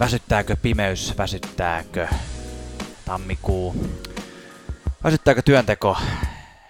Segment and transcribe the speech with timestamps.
[0.00, 2.08] Väsyttääkö pimeys, väsyttääkö
[3.04, 3.74] tammikuu,
[5.04, 5.98] väsyttääkö työnteko?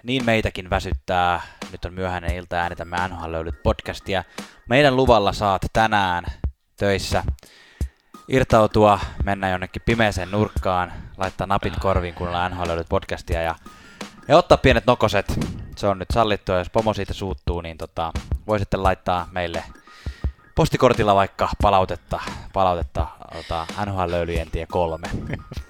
[0.02, 1.40] Niin meitäkin väsyttää.
[1.72, 4.24] Nyt on myöhäinen ilta äänitämme NHL löylyt podcastia.
[4.68, 6.24] Meidän luvalla saat tänään
[6.76, 7.24] töissä
[8.28, 13.54] irtautua, mennä jonnekin pimeeseen nurkkaan, laittaa napit korviin, kuunnella NHL löylyt podcastia ja,
[14.28, 15.38] ja ottaa pienet nokoset.
[15.76, 18.12] Se on nyt sallittua, jos pomo siitä suuttuu, niin tota,
[18.46, 19.64] voi sitten laittaa meille
[20.58, 22.20] postikortilla vaikka palautetta,
[22.52, 25.06] palautetta ota, NHL-löylyjen tie kolme.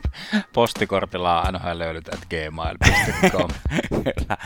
[0.55, 3.51] Postikortilla nhlöylyt.gmail.com
[3.89, 4.37] Kyllä.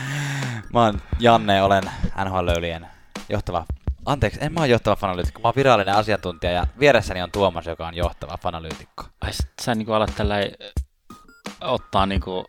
[0.73, 1.83] Mä oon Janne, olen
[2.25, 2.87] NHL-löylyjen
[3.29, 3.65] johtava
[4.05, 7.87] Anteeksi, en mä oon johtava fanalyytikko, mä oon virallinen asiantuntija ja vieressäni on Tuomas, joka
[7.87, 9.03] on johtava fanalyytikko.
[9.21, 10.35] Ai sit sä niinku alat tällä
[11.61, 12.45] ottaa niinku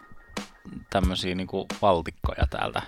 [0.91, 2.83] tämmösiä niinku valtikkoja täältä.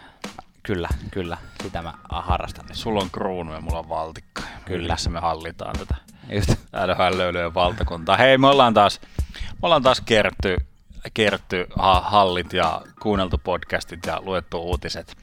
[0.67, 2.67] Kyllä, kyllä, sitä mä harrastan.
[2.73, 4.43] Sulla on kruunu ja mulla on valtikka.
[4.65, 4.85] Kyllä.
[4.85, 5.95] Yhdessä me hallitaan tätä
[6.29, 6.49] Just.
[6.87, 8.17] NHL-löylyjen valtakuntaa.
[8.17, 9.01] Hei, me ollaan taas,
[9.43, 10.57] me ollaan taas kertty,
[11.15, 15.17] kertty ha- hallit ja kuunneltu podcastit ja luettu uutiset.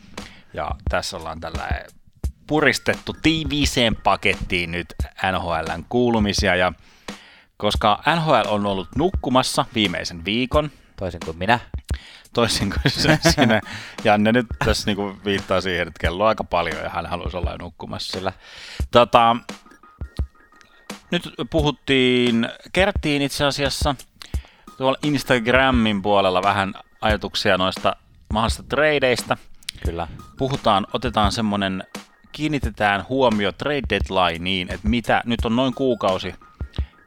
[0.54, 1.70] Ja tässä ollaan tällä
[2.48, 4.88] puristettu tiiviiseen pakettiin nyt
[5.32, 6.56] NHLn kuulumisia.
[6.56, 6.74] Ja
[7.58, 11.60] koska NHL on ollut nukkumassa viimeisen viikon, Toisin kuin minä.
[12.34, 13.62] Toisin kuin se sinä.
[14.04, 17.52] Janne nyt tässä niinku viittaa siihen, että kello on aika paljon ja hän haluaisi olla
[17.52, 18.18] jo nukkumassa.
[18.18, 18.34] Kyllä.
[18.92, 19.36] Tota,
[21.12, 23.96] nyt puhuttiin, kerttiin itse asiassa
[24.78, 27.96] tuolla Instagramin puolella vähän ajatuksia noista
[28.34, 29.38] mahdollisista tradeista.
[29.86, 30.08] Kyllä.
[30.38, 31.84] Puhutaan, otetaan semmonen,
[32.32, 36.36] kiinnitetään huomio trade deadlineen, että mitä, nyt on noin kuukausi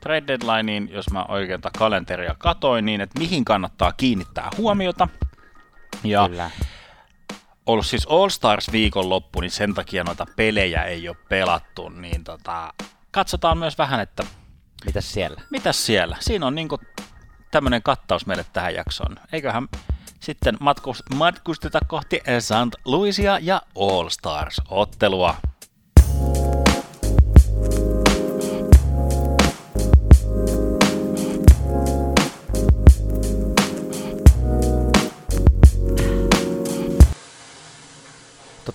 [0.07, 5.09] trade deadlineen, jos mä oikein kalenteria katoin, niin että mihin kannattaa kiinnittää huomiota.
[6.05, 6.51] Ja Kyllä.
[7.67, 12.75] ollut siis All Stars viikonloppu, niin sen takia noita pelejä ei ole pelattu, niin tota,
[13.11, 14.23] katsotaan myös vähän, että
[14.85, 15.41] Mitäs siellä?
[15.51, 16.17] mitäs siellä.
[16.21, 16.79] Siinä on niinku
[17.51, 19.17] tämmönen kattaus meille tähän jaksoon.
[19.33, 19.69] Eiköhän
[20.21, 22.75] sitten matkus, matkusteta kohti St.
[22.85, 25.35] Louisia ja All Stars-ottelua.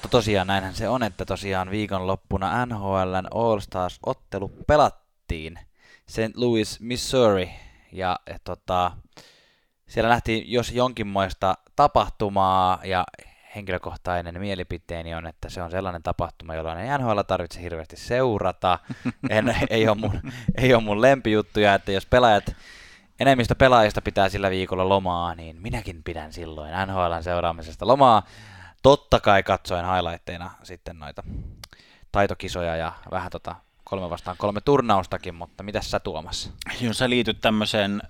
[0.01, 5.59] Totta tosiaan näinhän se on, että tosiaan viikonloppuna NHLn All-Stars-ottelu pelattiin
[6.07, 6.35] St.
[6.35, 7.51] Louis, Missouri.
[7.91, 8.91] Ja, ja tota,
[9.87, 13.03] siellä nähtiin jos jonkinmoista tapahtumaa ja
[13.55, 18.79] henkilökohtainen mielipiteeni on, että se on sellainen tapahtuma, jolloin ei NHL tarvitse hirveästi seurata.
[19.29, 20.21] En, ei, ole mun,
[20.55, 22.55] ei ole mun lempijuttuja, että jos pelaajat,
[23.19, 28.23] enemmistö pelaajista pitää sillä viikolla lomaa, niin minäkin pidän silloin NHLn seuraamisesta lomaa.
[28.81, 31.23] Totta kai katsoin highlightteina sitten noita
[32.11, 36.51] taitokisoja ja vähän tota kolme vastaan kolme turnaustakin, mutta mitäs sä Tuomas?
[36.81, 38.01] Joo, sä liityt tämmöiseen,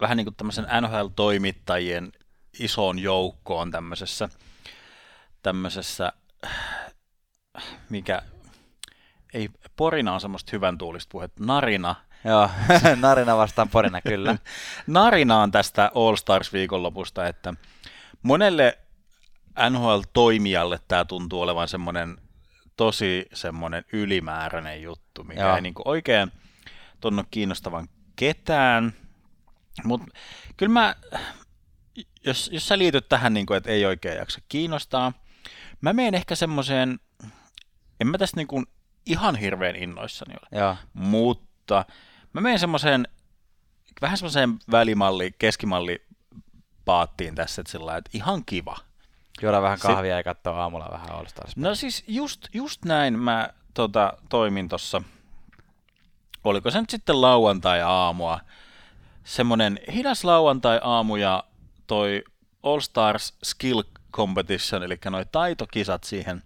[0.00, 2.12] vähän niin kuin tämmöisen NHL-toimittajien
[2.58, 4.28] isoon joukkoon tämmöisessä,
[5.42, 6.12] tämmöisessä,
[7.88, 8.22] mikä,
[9.34, 12.50] ei, porina on semmoista hyvän tuulista puhetta, narina, Joo,
[13.00, 14.36] narina vastaan porina kyllä.
[14.86, 17.54] narina on tästä All Stars viikonlopusta, että
[18.22, 18.78] monelle
[19.70, 22.16] NHL-toimijalle tämä tuntuu olevan semmoinen
[22.76, 25.54] tosi semmoinen ylimääräinen juttu, mikä Joo.
[25.54, 26.32] ei niinku oikein
[27.00, 28.92] tunnu kiinnostavan ketään.
[29.84, 30.06] Mutta
[30.56, 30.96] kyllä mä,
[32.26, 35.12] jos, jos sä liityt tähän, niinku, että ei oikein jaksa kiinnostaa,
[35.80, 37.00] mä menen ehkä semmoiseen,
[38.00, 38.64] en mä tästä niinku
[39.06, 41.84] ihan hirveän innoissani ole, Joo, mutta
[42.32, 43.08] mä menen semmoiseen,
[44.00, 46.06] vähän semmoiseen välimalli, keskimalli
[46.84, 48.89] paattiin tässä, että, sillä että ihan kiva.
[49.42, 51.56] Juoda vähän Se- kahvia ja katsoa aamulla vähän All Stars.
[51.56, 55.02] No siis just, just näin mä tota, toimin tuossa,
[56.44, 58.40] oliko se nyt sitten lauantai-aamua,
[59.24, 61.44] semmonen hidas lauantai-aamu ja
[61.86, 62.24] toi
[62.62, 66.42] All Stars Skill Competition, eli noi taitokisat siihen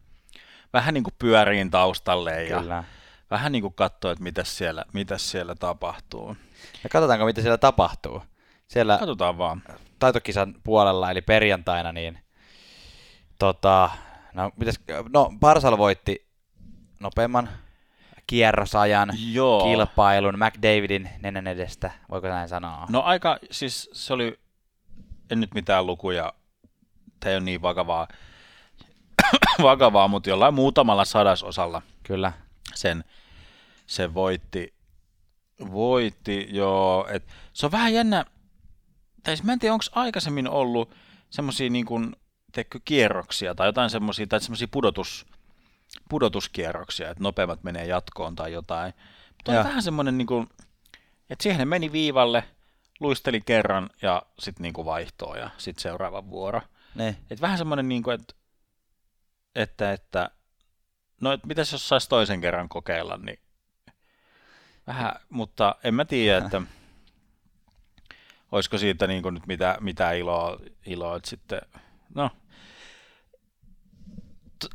[0.72, 2.84] vähän niin kuin pyöriin taustalle ja Kyllä.
[3.30, 6.36] vähän niin kuin katsoo, että mitä siellä, mitä siellä tapahtuu.
[6.84, 8.22] Ja katsotaanko, mitä siellä tapahtuu.
[8.68, 9.62] Siellä Katsotaan vaan.
[9.98, 12.18] taitokisan puolella, eli perjantaina, niin
[13.38, 13.90] tota,
[14.32, 14.80] no, mitäs,
[15.12, 16.26] no Barsal voitti
[17.00, 17.48] nopeamman
[18.26, 19.64] kierrosajan Joo.
[19.64, 22.86] kilpailun McDavidin nenän edestä, voiko näin sanoa?
[22.90, 24.38] No aika, siis se oli,
[25.30, 26.32] en nyt mitään lukuja,
[27.20, 28.08] tämä ei ole niin vakavaa,
[29.62, 32.32] vakavaa, mutta jollain muutamalla sadasosalla Kyllä.
[32.74, 33.04] sen,
[33.86, 34.74] se voitti,
[35.70, 38.24] voitti, joo, et se on vähän jännä,
[39.22, 40.94] tai siis mä en tiedä, onko aikaisemmin ollut
[41.30, 42.16] semmoisia niin kuin,
[42.54, 45.26] teekö, kierroksia tai jotain semmoisia, tai semmoisia pudotus,
[46.08, 48.94] pudotuskierroksia, että nopeammat menee jatkoon tai jotain.
[49.36, 50.48] Mutta on vähän semmoinen niin kuin,
[51.30, 52.44] Et siihen ne meni viivalle,
[53.00, 56.60] luisteli kerran ja sitten niinku vaihtoo ja sitten seuraava vuoro.
[56.94, 57.16] Niin.
[57.30, 58.34] Et vähän semmoinen, niinku, että,
[59.54, 60.30] että, että
[61.20, 63.38] no et mitäs jos saisi toisen kerran kokeilla, niin
[64.86, 66.62] vähän, mutta en mä tiedä, että
[68.52, 71.60] olisiko siitä niinku nyt mitä, mitä iloa, iloa että sitten,
[72.14, 72.30] no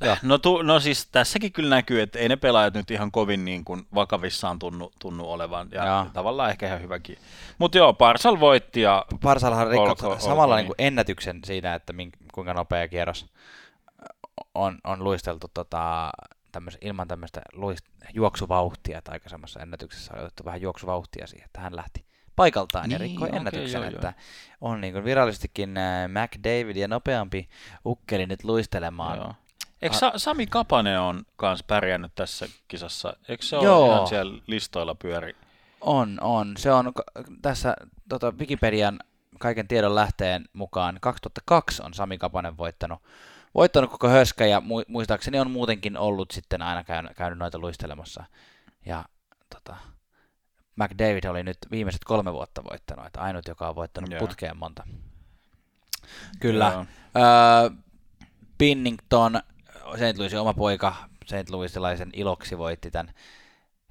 [0.02, 0.18] Joo.
[0.24, 3.66] No, tu, no siis tässäkin kyllä näkyy, että ei ne pelaajat nyt ihan kovin niin
[3.66, 5.68] kuin vakavissaan tunnu, tunnu olevan.
[5.72, 6.06] Ja Joo.
[6.14, 7.18] tavallaan ehkä ihan hyväkin.
[7.58, 10.68] Mutta joo, Parsal voitti ja Parsalhan rikkoi samalla niin niin.
[10.68, 13.26] kuin ennätyksen siinä, että mink, kuinka nopea kierros
[14.56, 16.12] on, on luisteltu tota,
[16.52, 21.76] tämmöis, ilman tämmöistä luist, juoksuvauhtia, että aikaisemmassa ennätyksessä oli otettu vähän juoksuvauhtia siihen, että hän
[21.76, 22.06] lähti
[22.36, 24.14] paikaltaan ja Niin, rikkoi okei, ennätyksen, joo, että
[24.62, 27.50] on niin virallisestikin äh, McDavid ja nopeampi
[27.86, 29.18] ukkeli nyt luistelemaan.
[29.18, 29.34] joo.
[29.82, 33.14] Eikö Sa- Sami Kapanen on kans pärjännyt tässä kisassa?
[33.28, 33.94] Eikö se ole Joo.
[33.96, 35.36] ihan siellä listoilla pyöri?
[35.82, 36.54] On, on.
[36.58, 36.92] Se on
[37.42, 37.76] tässä
[38.10, 39.00] tota, Wikipedian
[39.40, 43.00] kaiken tiedon lähteen mukaan 2002 on Sami Kapanen voittanut,
[43.56, 48.24] voittanut koko höskä ja mu- muistaakseni on muutenkin ollut sitten aina käynyt, käynyt noita luistelemassa.
[48.86, 49.06] Ja
[49.56, 49.78] tota,
[50.76, 54.20] McDavid oli nyt viimeiset kolme vuotta voittanut, että ainut, joka on voittanut Joo.
[54.20, 54.84] putkeen monta.
[56.40, 56.72] Kyllä.
[56.74, 56.86] Joo.
[57.18, 57.70] Öö,
[58.58, 59.42] Pinnington,
[59.96, 60.18] St.
[60.18, 60.96] Louisin oma poika,
[61.26, 61.50] St.
[61.50, 63.14] Louisilaisen iloksi voitti tämän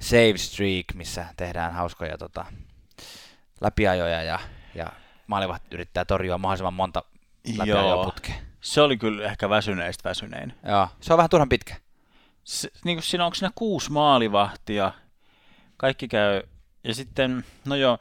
[0.00, 2.46] Save Streak, missä tehdään hauskoja tota,
[3.60, 4.38] läpiajoja ja,
[4.74, 4.86] ja
[5.26, 7.02] maalivat yrittää torjua mahdollisimman monta
[8.04, 8.38] putkeen.
[8.60, 10.54] Se oli kyllä ehkä väsyneistä väsynein.
[10.68, 11.76] Joo, se on vähän turhan pitkä.
[12.44, 14.92] se, niin kuin siinä onko siinä kuusi maalivahtia,
[15.76, 16.42] kaikki käy,
[16.84, 17.98] ja sitten, no joo,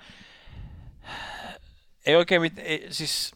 [2.05, 3.35] ei oikein mit, ei, siis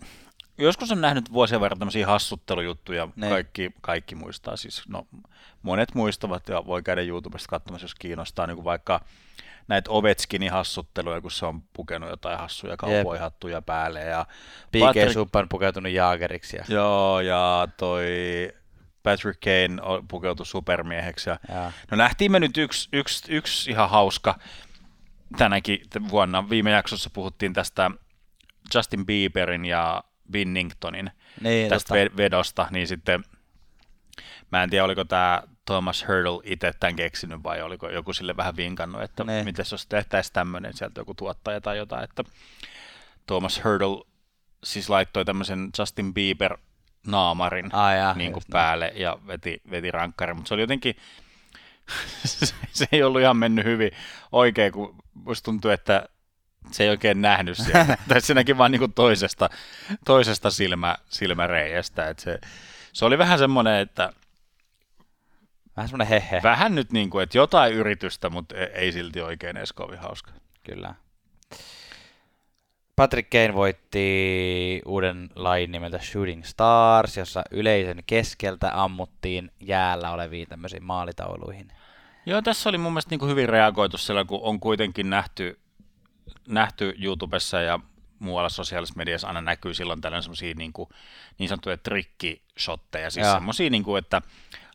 [0.62, 3.30] joskus on nähnyt vuosien verran tämmöisiä hassuttelujuttuja, Niin.
[3.30, 5.08] kaikki, kaikki muistaa, siis no
[5.62, 9.02] monet muistavat ja voi käydä YouTubesta katsomassa, jos kiinnostaa, niin kuin vaikka
[9.68, 14.26] näitä Ovechkinin hassutteluja, kun se on pukenut jotain hassuja kaupoihattuja päälle ja
[14.72, 15.14] P.K.
[15.14, 16.58] Subban pukeutunut jaageriksi.
[16.58, 18.06] Ja, Joo, ja toi
[19.04, 21.30] Patrick Kane pukeutui supermieheksi.
[21.30, 24.40] Ja, ja, no nähtiin me nyt yksi, yksi, yksi ihan hauska
[25.38, 26.50] tänäkin vuonna.
[26.50, 27.92] Viime jaksossa puhuttiin tästä
[28.76, 31.12] Justin Bieberin ja Binningtonin
[31.42, 32.14] niin, tästä totta.
[32.14, 33.24] ve- vedosta, niin sitten
[34.52, 38.56] mä en tiedä, oliko tämä Thomas Hurdle itse tämän keksinyt vai oliko joku sille vähän
[38.56, 39.38] vinkannut, että Niin.
[39.38, 39.44] Ne.
[39.44, 42.24] miten jos tehtäisiin tämmöinen, sieltä joku tuottaja tai jotain, että
[43.28, 44.04] Thomas Hurdle
[44.64, 46.58] siis laittoi tämmöisen Justin Bieber
[47.08, 50.96] naamarin Ai jaa, niin kuin päälle ja veti, veti rankkarin, mutta se oli jotenkin,
[52.72, 53.92] se, ei ollut ihan mennyt hyvin
[54.32, 56.10] oikein, kun musta tuntui, että
[56.72, 57.98] se ei oikein nähnyt sieltä.
[58.08, 59.50] tai se näki vaan niin toisesta,
[60.06, 62.10] toisesta silmä, silmäreiästä.
[62.10, 62.40] Et se,
[62.94, 64.14] se oli vähän semmoinen, että
[65.78, 66.40] Vähän semmoinen hehe.
[66.44, 70.32] vähän nyt niin kuin, että jotain yritystä, mutta e- ei silti oikein edes kovin hauska.
[70.64, 70.96] Kyllä.
[72.96, 80.84] Patrick Kane voitti uuden lajin nimeltä Shooting Stars, jossa yleisön keskeltä ammuttiin jäällä oleviin tämmöisiin
[80.84, 81.68] maalitauluihin.
[82.26, 85.60] Joo, tässä oli mun mielestä niin kuin hyvin reagoitu sillä, kun on kuitenkin nähty,
[86.48, 87.80] nähty YouTubessa ja
[88.20, 90.90] muualla sosiaalisessa mediassa aina näkyy silloin tällöin semmoisia niin, kuin,
[91.38, 94.22] niin sanottuja trikkishotteja, siis semmoisia, niin kuin, että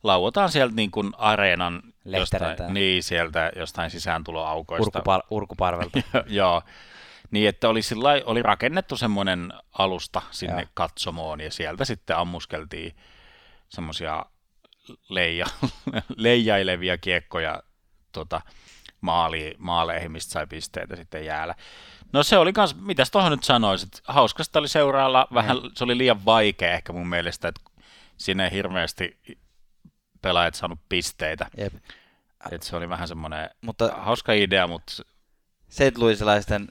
[0.02, 4.98] lauotaan sieltä niin kuin areenan jostain, niin, sieltä jostain sisääntuloaukoista.
[4.98, 5.98] Urkupal- urkuparvelta.
[6.26, 6.62] Joo,
[7.30, 10.70] niin että oli, sillai, oli rakennettu semmoinen alusta sinne Joo.
[10.74, 12.96] katsomoon ja sieltä sitten ammuskeltiin
[13.68, 14.24] semmoisia
[15.08, 15.46] leija,
[16.16, 17.62] leijailevia kiekkoja
[18.12, 18.40] tota,
[19.06, 21.54] maali, maaleihin, mistä sai pisteitä sitten jäällä.
[22.12, 26.24] No se oli kans, mitäs tuohon nyt sanoisit, hauskasta oli seuraalla, vähän, se oli liian
[26.24, 27.60] vaikea ehkä mun mielestä, että
[28.16, 29.18] siinä ei hirveästi
[30.22, 31.46] pelaajat saanut pisteitä.
[31.56, 31.74] Jep.
[32.50, 34.92] Et se oli vähän semmoinen Mutta hauska idea, mutta
[35.68, 35.98] St.
[35.98, 36.68] Louisilaisten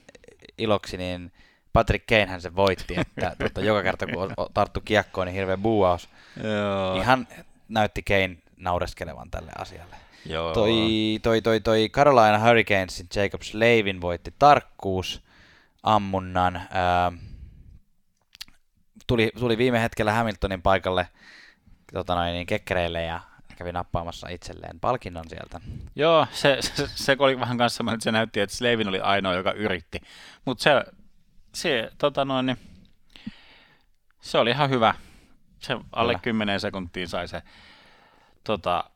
[0.58, 1.32] iloksi, niin
[1.72, 6.08] Patrick Kanehän se voitti, että tota, joka kerta kun tarttu kiekkoon, niin hirveä buuaus.
[6.42, 6.96] Joo.
[7.00, 7.28] Ihan
[7.68, 9.96] näytti Kane naureskelevan tälle asialle.
[10.28, 10.52] Joo.
[10.52, 15.22] Toi, toi, toi, toi Carolina Hurricanesin Jacob Slavin voitti tarkkuus
[15.82, 16.56] ammunnan.
[16.70, 17.12] Ää,
[19.06, 21.08] tuli, tuli viime hetkellä Hamiltonin paikalle
[21.92, 23.20] tota noin, niin kekkereille ja
[23.56, 25.60] kävi nappaamassa itselleen palkinnon sieltä.
[25.96, 29.52] Joo, se, se, se oli vähän kanssa että se näytti, että Slavin oli ainoa, joka
[29.52, 30.00] yritti.
[30.44, 30.70] Mutta se,
[31.54, 32.58] se, tota noin, niin,
[34.20, 34.94] se oli ihan hyvä.
[35.58, 36.22] Se alle Kyllä.
[36.22, 37.42] 10 sekuntiin sai se
[38.44, 38.90] tota,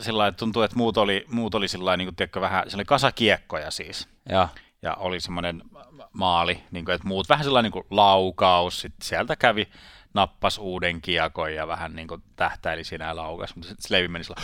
[0.00, 2.84] sillä että tuntuu, että muut oli, muut oli sillä niin kuin, tiedätkö, vähän, se oli
[2.84, 4.08] kasakiekkoja siis.
[4.28, 4.48] Joo,
[4.82, 5.62] Ja oli semmoinen
[6.12, 9.68] maali, niin kuin, että muut vähän sellainen niin kuin laukaus, sitten sieltä kävi
[10.14, 14.24] nappas uuden kiekon ja vähän niin kuin tähtäili siinä ja laukas, mutta sitten Sleivi meni
[14.24, 14.40] sillä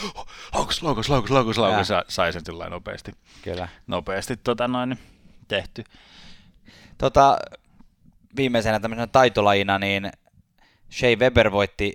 [0.55, 3.69] laukas, laukas, laukas, laukas, laukas, ja sai sen sillä nopeasti, kyllä.
[3.87, 4.99] nopeasti tota noin,
[5.49, 5.85] tehty.
[6.99, 7.39] Tota,
[8.37, 10.11] viimeisenä tämmöisenä taitolajina, niin
[10.95, 11.95] Shea Weber voitti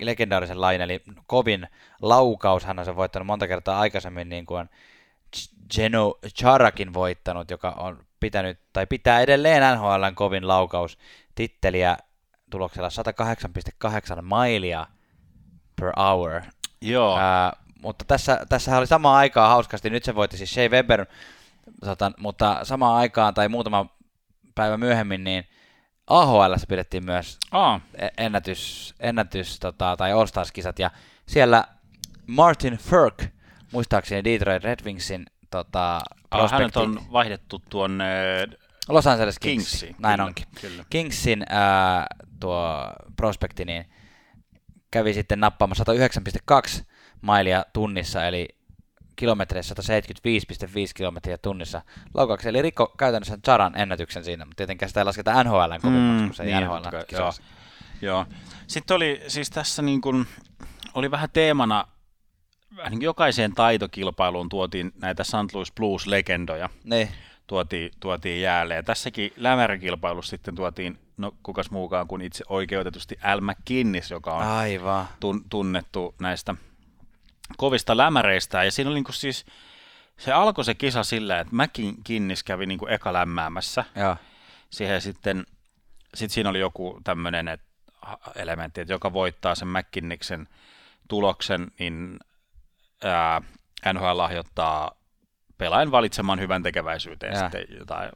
[0.00, 1.68] legendaarisen lain, eli kovin
[2.02, 2.64] laukaus.
[2.64, 4.68] Hän on sen voittanut monta kertaa aikaisemmin, niin kuin
[5.74, 10.98] Geno Charakin voittanut, joka on pitänyt, tai pitää edelleen NHLn kovin laukaus
[11.34, 11.96] titteliä
[12.50, 12.88] tuloksella
[14.16, 14.86] 108,8 mailia
[15.80, 16.42] per hour.
[16.80, 17.18] Joo.
[17.18, 17.52] Ää,
[17.82, 21.06] mutta tässä, tässä oli samaan aikaan hauskasti, nyt se voitti siis Shea Weber,
[21.84, 23.86] tota, mutta samaan aikaan tai muutama
[24.54, 25.44] päivä myöhemmin, niin
[26.06, 27.80] AHL pidettiin myös Aa.
[27.94, 30.90] E- ennätys, ennätys tota, tai All-Stars-kisat, ja
[31.26, 31.64] siellä
[32.26, 33.24] Martin Ferk,
[33.72, 38.04] muistaakseni Detroit Red Wingsin tota, Aa, hänet on vaihdettu tuonne
[38.88, 39.96] Los Angeles Kings, Kingsiin.
[39.98, 40.46] näin Kyllä, onkin.
[40.60, 40.84] Kyllä.
[40.90, 42.06] Kingsin ää,
[42.40, 43.84] tuo prospekti niin
[44.90, 45.84] kävi sitten nappaamassa
[46.78, 46.84] 109,2
[47.20, 48.48] mailia tunnissa, eli
[49.16, 51.82] kilometreissä 175,5 kilometriä tunnissa
[52.14, 56.34] laukauksessa, eli rikko käytännössä Charan ennätyksen siinä, mutta tietenkään sitä ei lasketa NHLn kovimmaksi, kun
[56.34, 57.42] se niin, NHL kisoissa.
[58.02, 58.26] Joo.
[58.66, 60.26] Sitten oli siis tässä niin kuin,
[60.94, 61.86] oli vähän teemana,
[62.76, 65.54] vähän niin kuin jokaiseen taitokilpailuun tuotiin näitä St.
[65.54, 67.08] Louis Blues-legendoja, Niin,
[67.46, 68.74] tuotiin, tuotiin jäälle.
[68.74, 74.42] Ja tässäkin lämärikilpailussa sitten tuotiin, no kukas muukaan kuin itse oikeutetusti Al McKinnis, joka on
[74.42, 75.08] aivan.
[75.20, 76.54] tun, tunnettu näistä
[77.56, 78.64] kovista lämäreistä.
[78.64, 79.46] Ja siinä oli niin kuin siis,
[80.18, 83.84] se alkoi se kisa sillä, että McKinnis kävi niin kuin eka lämmäämässä.
[83.96, 84.16] Joo.
[84.70, 85.46] Siihen sitten,
[86.14, 87.58] sit siinä oli joku tämmöinen
[88.34, 90.48] elementti, että joka voittaa sen McKinniksen
[91.08, 92.18] tuloksen, niin
[93.04, 93.42] ää,
[93.92, 94.90] NHL lahjoittaa
[95.58, 97.42] pelaajan valitsemaan hyvän tekeväisyyteen Jaa.
[97.42, 98.10] sitten jotain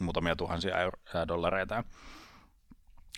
[0.00, 1.84] muutamia tuhansia euro- dollareita.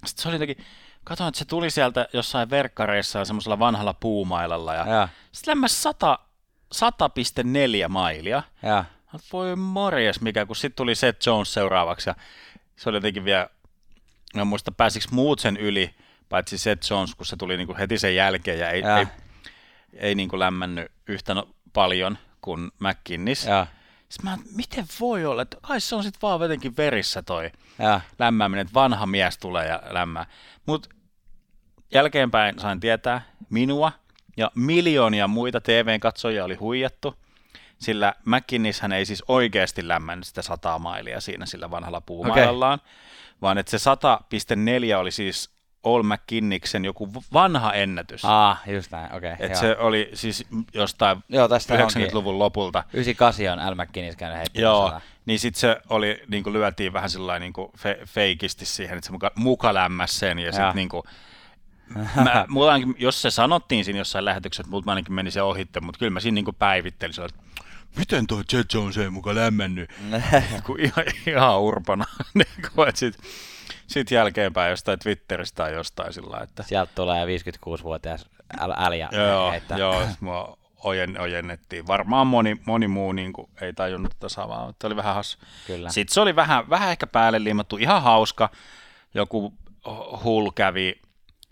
[0.07, 0.65] Sitten se oli jotenkin,
[1.05, 5.09] katsoin, että se tuli sieltä jossain verkkareissa semmoisella vanhalla puumailalla ja Joo.
[5.33, 6.19] sitten lämmäs 100,
[6.75, 8.43] 100,4 mailia.
[9.13, 12.15] Mä Voi morjes mikä, kun sitten tuli Seth Jones seuraavaksi ja
[12.77, 13.49] se oli jotenkin vielä,
[14.37, 15.95] en muista pääsikö muut sen yli,
[16.29, 18.99] paitsi Seth Jones, kun se tuli niinku heti sen jälkeen ja ei, Jaa.
[18.99, 19.07] ei,
[19.93, 23.47] ei niinku lämmännyt yhtä no, paljon kuin McKinnis.
[23.47, 23.67] Joo.
[24.09, 28.01] Sitten mä, miten voi olla, että kai se on sitten vaan jotenkin verissä toi Joo.
[28.19, 30.27] lämmääminen, että vanha mies tulee ja lämmää.
[30.67, 30.89] Mutta
[31.93, 33.93] jälkeenpäin sain tietää, minua
[34.37, 37.15] ja miljoonia muita TV-katsojia oli huijattu,
[37.79, 42.93] sillä McKinnis hän ei siis oikeasti lämmännyt sitä sataa mailia siinä sillä vanhalla puumailallaan, okay.
[43.43, 43.91] vaan että se
[44.95, 48.25] 100,4 oli siis All McKinniksen joku vanha ennätys.
[48.25, 49.33] Ah, just näin, okei.
[49.33, 52.85] Okay, se oli siis jostain Joo, tästä 90-luvun lopulta.
[52.93, 54.61] 98 on Al McKinnis käynyt heittämässä.
[54.61, 59.07] Joo, niin sitten se oli, niin kuin lyötiin vähän sellainen niin fe, feikisti siihen, että
[59.07, 61.03] se muka, muka lämmäs sen ja sitten niin kuin,
[62.25, 65.99] mä, mulla ainakin, jos se sanottiin siinä jossain lähetyksessä, mutta ainakin meni se ohitte, mutta
[65.99, 67.41] kyllä mä siinä niin päivittelin, että
[67.97, 69.91] miten toi Jet Jones ei muka lämmennyt,
[70.67, 73.01] kun ihan, ihan urpana, niin kuin, että
[73.87, 78.27] sit, jälkeenpäin jostain Twitteristä tai jostain sillä että Sieltä tulee 56-vuotias
[78.59, 79.79] Al, Al ja joo, heittää.
[79.79, 81.87] joo mua ojen, ojennettiin.
[81.87, 85.39] Varmaan moni, moni muu niin kuin, ei tajunnut tätä samaa, mutta oli vähän hassu.
[85.67, 85.91] Kyllä.
[85.91, 88.51] Sitten se oli vähän, vähän ehkä päälle liimattu, ihan hauska.
[89.15, 89.55] Joku
[90.25, 91.01] Hull kävi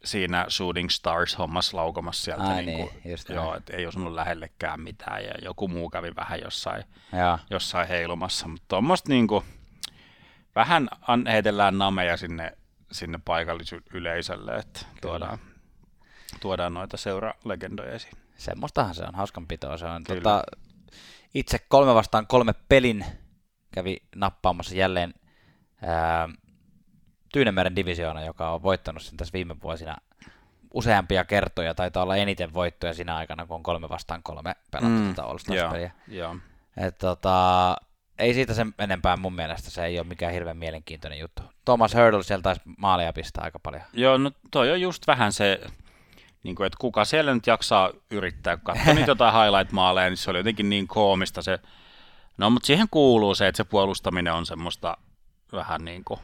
[0.04, 2.44] siinä Shooting Stars-hommassa laukomassa sieltä.
[2.44, 3.56] Ai niin kuin, niin, just joo, näin.
[3.56, 7.38] et ei osunut lähellekään mitään ja joku muu kävi vähän jossain, Joo.
[7.50, 8.48] jossain heilumassa.
[8.48, 9.44] Mutta tuommoista niin kuin,
[10.54, 10.88] vähän
[11.30, 12.52] heitellään nameja sinne,
[12.92, 15.38] sinne paikallisyleisölle, että tuodaan,
[16.40, 18.12] tuodaan noita seuralegendoja esiin.
[18.36, 20.04] Semmoistahan se on, hauskanpitoa se on.
[20.04, 20.20] Kyllä.
[20.20, 20.42] Tota,
[21.34, 23.04] itse kolme vastaan kolme pelin
[23.74, 25.14] kävi nappaamassa jälleen
[25.82, 26.28] ää,
[27.32, 29.96] Tyynemeren divisioona, joka on voittanut sen tässä viime vuosina
[30.74, 31.74] useampia kertoja.
[31.74, 35.22] Taitaa olla eniten voittoja siinä aikana, kun on kolme vastaan kolme pelattu mm, tätä.
[36.76, 37.76] Et tota,
[38.18, 41.42] ei siitä sen enempää mun mielestä, se ei ole mikään hirveän mielenkiintoinen juttu.
[41.64, 43.82] Thomas Hurdle sieltä taisi maalia pistää aika paljon.
[43.92, 45.60] Joo, no toi on just vähän se,
[46.42, 48.56] niin kuin, että kuka siellä nyt jaksaa yrittää.
[48.56, 51.58] Kun katsoi niitä jotain highlight-maaleja, niin se oli jotenkin niin koomista se.
[52.38, 54.96] No, mutta siihen kuuluu se, että se puolustaminen on semmoista
[55.52, 56.20] vähän niin kuin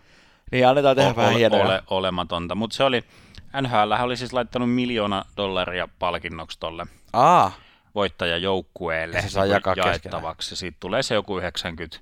[0.52, 1.64] Niin, annetaan tehdä vähän hienoja.
[1.64, 2.54] ole, olematonta.
[2.54, 3.04] Mutta se oli,
[3.62, 7.52] NHL oli siis laittanut miljoona dollaria palkinnoksi tolle Aa,
[7.94, 10.56] voittajajoukkueelle Ja se saa niin jakaa jaettavaksi.
[10.56, 11.98] Siitä tulee se joku 90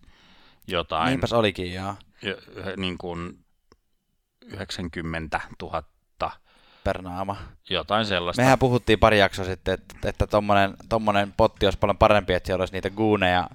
[0.68, 1.94] jotain, niinpäs olikin, joo.
[2.22, 2.36] jo-
[2.76, 3.38] niin kuin
[4.46, 5.82] 90 000,
[6.84, 7.36] Per naama.
[7.70, 8.42] jotain sellaista.
[8.42, 12.72] Mehän puhuttiin pari jaksoa sitten, että, tommonen, tommonen potti olisi paljon parempi, että siellä olisi
[12.74, 13.48] niitä guuneja,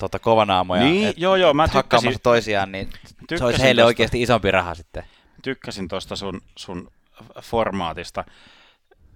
[0.00, 3.62] tota, kovanaamoja, Niin, et, joo, joo, mä et hakkaamassa tykkäsin- toisiaan, niin se tykkäsin olisi
[3.62, 3.86] heille tosta.
[3.86, 5.04] oikeasti isompi raha sitten.
[5.42, 6.90] tykkäsin tuosta sun, sun
[7.42, 8.24] formaatista,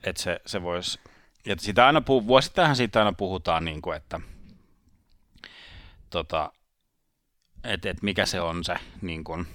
[0.05, 1.01] että se, se voisi,
[1.47, 4.21] ja sitä aina puhu, vuosittainhan siitä aina puhutaan, niin kuin, että
[6.11, 6.53] tota,
[7.65, 9.47] että et mikä se on se niin kun,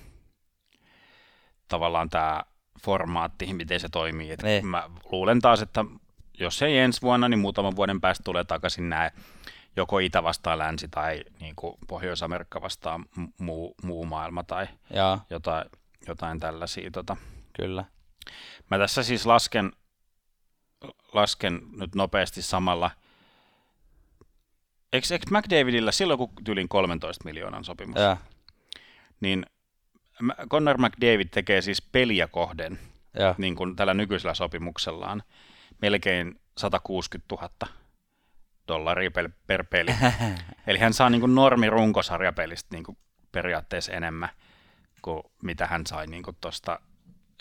[1.68, 2.44] tavallaan tämä
[2.84, 4.32] formaatti, miten se toimii.
[4.32, 4.66] Et Niin.
[4.68, 5.86] Mä luulen taas, että
[6.40, 9.12] jos ei ensi vuonna, niin muutaman vuoden päästä tulee takaisin nämä
[9.76, 13.06] joko Itä vastaan Länsi tai niin kuin Pohjois-Amerikka vastaan
[13.38, 15.66] muu, muu maailma tai Joo, jotain,
[16.08, 16.92] jotain tällaisia.
[16.92, 17.18] Tota.
[17.54, 17.86] kyllä.
[18.72, 19.72] Mä tässä siis lasken,
[21.14, 22.92] lasken nyt nopeasti samalla.
[24.94, 28.18] Eikö, eikö McDavidillä silloin, kun tyylin 13 miljoonan sopimus, Joo,
[29.20, 29.46] niin
[30.50, 32.80] Connor McDavid tekee siis peliä kohden,
[33.38, 35.24] niin kuin tällä nykyisellä sopimuksellaan,
[35.82, 37.50] melkein 160 000
[38.70, 39.96] dollaria per, per peli.
[40.68, 42.98] Eli hän saa niin kuin normi runkosarjapelistä niin kuin
[43.32, 44.30] periaatteessa enemmän
[45.02, 46.80] kuin mitä hän sai niin tuosta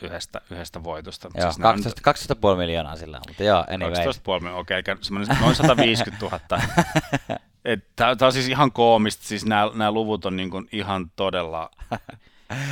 [0.02, 1.28] yhdestä, yhdestä voitosta.
[1.35, 3.94] Joo, Siis nämä on 12, 12,5 miljoonaa sillä mutta joo, anyway.
[3.94, 4.97] 12,5, okei, okay,
[5.40, 6.40] noin 150 000.
[7.97, 11.70] Tämä on siis ihan koomista, siis nämä, nämä luvut on niin kuin ihan todella...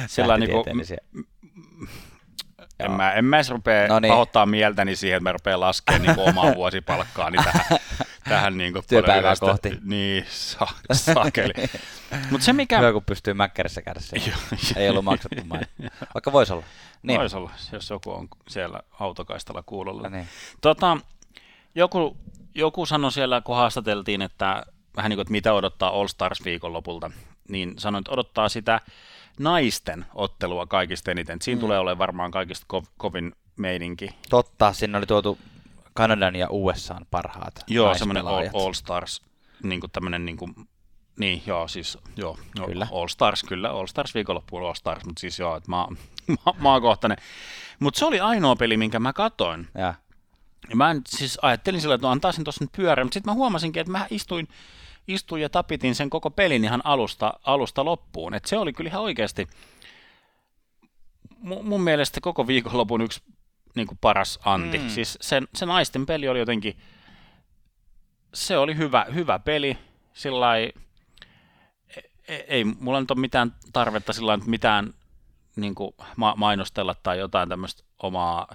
[0.07, 0.65] Sillä niin kuin,
[2.81, 4.13] en, mä, en mä edes rupea no niin.
[4.13, 7.65] pahoittaa mieltäni siihen, että mä rupean laskemaan niin omaa vuosipalkkaani tähän,
[8.29, 9.79] tähän niin kuin Työpäivää kohti.
[9.85, 11.53] Niin, sa, sakeli.
[12.31, 12.79] Mutta se mikä...
[12.79, 14.37] Hyvä, kun pystyy mäkkärissä siellä.
[14.77, 15.67] Ei ollut maksettu main.
[16.15, 16.65] Vaikka voisi olla.
[17.03, 17.21] Niin.
[17.21, 20.09] Voisi olla, jos joku on siellä autokaistalla kuulolla.
[20.09, 20.29] Niin.
[20.61, 20.99] Tota,
[21.75, 22.17] joku,
[22.55, 24.63] joku sanoi siellä, kun haastateltiin, että
[24.97, 27.11] vähän niin kuin, että mitä odottaa All Stars viikonlopulta,
[27.49, 28.81] niin sanoi, että odottaa sitä
[29.39, 31.43] naisten ottelua kaikista eniten.
[31.43, 31.61] Siinä mm.
[31.61, 34.09] tulee olemaan varmaan kaikista ko- kovin meininki.
[34.31, 35.39] Totta, sinne oli tuotu
[35.97, 39.23] Kanadan ja USAn parhaat Joo, semmoinen all, all Stars,
[39.63, 40.55] niin kuin tämmöinen niin kuin,
[41.19, 42.89] niin, joo, siis, joo, joo, Kyllä.
[42.93, 45.89] All Stars, kyllä, All Stars viikonloppu All Stars, mutta siis joo, että maa,
[46.45, 47.19] maa, maakohtainen.
[47.81, 49.69] Mutta se oli ainoa peli, minkä mä katoin.
[49.75, 49.95] Ja,
[50.71, 53.33] Ja mä en, siis ajattelin sillä, että no antaa sen tuossa nyt pyörä, mutta sitten
[53.33, 54.49] mä huomasinkin, että mä istuin,
[55.09, 58.35] istuin ja tapitin sen koko pelin ihan alusta, alusta loppuun.
[58.35, 59.49] Et se oli kyllä ihan oikeasti
[61.63, 63.23] mun mielestä koko viikonlopun yksi
[63.77, 64.79] niin kuin paras anti.
[64.79, 64.89] Mm.
[64.89, 66.79] Siis se, se naisten peli oli jotenkin,
[68.35, 69.79] se oli hyvä, hyvä peli,
[70.13, 70.73] sillä ei,
[72.29, 74.95] ei mulla nyt ole mitään tarvetta sillä mitään
[75.57, 78.49] niin kuin ma- mainostella tai jotain tämmöistä omaa,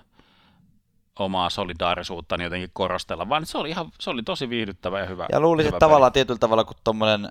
[1.19, 5.27] omaa solidaarisuutta niin jotenkin korostella, vaan se oli, ihan, se oli tosi viihdyttävä ja hyvä.
[5.31, 7.29] ja luulisin, että tavallaan tietyllä tavalla, kun tuommoinen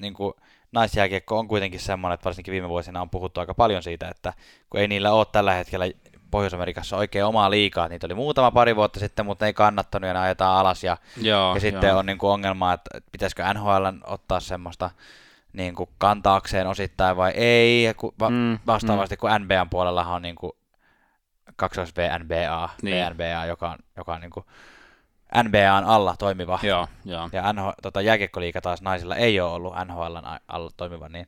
[0.00, 0.14] niin
[0.72, 4.32] naisjääkiekko on kuitenkin semmoinen, että varsinkin viime vuosina on puhuttu aika paljon siitä, että
[4.70, 5.86] kun ei niillä ole tällä hetkellä
[6.34, 10.14] Pohjois-Amerikassa oikein omaa liikaa, niitä oli muutama pari vuotta sitten, mutta ne ei kannattanut ja
[10.14, 10.96] ne ajetaan alas ja.
[11.16, 11.98] Joo, Ja sitten joo.
[11.98, 14.90] on niin kuin ongelma, että pitäisikö NHL ottaa semmoista
[15.52, 17.82] niin kuin kantaakseen osittain vai ei.
[17.82, 19.18] Ja ku, va, Mm, vastaavasti, mm.
[19.18, 20.52] kun NBAn puolella on niin kuin
[21.56, 22.96] kaksois VNBA, Niin.
[22.96, 24.46] VNBA, joka on, joka on niin kuin
[25.42, 26.58] NBAn alla toimiva.
[26.62, 27.28] Joo, joo.
[27.32, 31.26] Ja NHL, tota, jääkiekkoliiga taas naisilla ei ole ollut NHLn alla toimiva, niin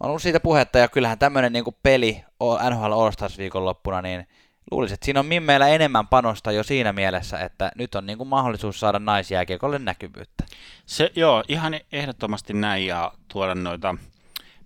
[0.00, 2.24] on ollut siitä puhetta, ja kyllähän tämmöinen niin peli
[2.70, 4.26] NHL All-Stars viikonloppuna, niin
[4.70, 8.28] luulisin, että siinä on Mimmeillä enemmän panosta jo siinä mielessä, että nyt on niin kuin
[8.28, 10.44] mahdollisuus saada naisjääkiekolle näkyvyyttä.
[10.86, 13.94] Se, joo, ihan ehdottomasti näin ja tuoda noita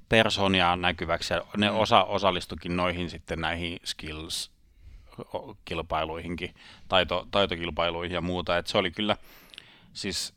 [0.09, 1.35] persoonia näkyväksi.
[1.35, 1.77] Ja ne Mm.
[1.77, 4.53] osa osallistukin noihin sitten näihin skills
[5.65, 6.55] kilpailuihinkin,
[6.89, 8.59] taito, taitokilpailuihin ja muuta.
[8.59, 9.17] Et se oli kyllä
[9.93, 10.35] siis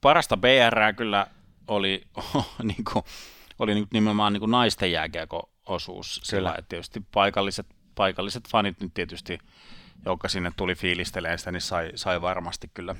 [0.00, 1.26] parasta BR kyllä
[1.68, 2.02] oli,
[2.62, 3.04] niin kuin,
[3.60, 6.20] oli niin- nimenomaan niin kuin naisten jääkiekko-osuus.
[6.24, 9.38] Sillä, että tietysti paikalliset, paikalliset fanit nyt tietysti,
[10.04, 12.94] jotka sinne tuli fiilistelemään sitä, niin sai, sai varmasti kyllä,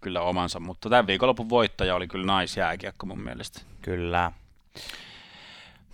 [0.00, 0.60] kyllä omansa.
[0.60, 3.60] Mutta tämän viikonlopun voittaja oli kyllä naisjääkiekko mun mielestä.
[3.82, 4.32] Kyllä.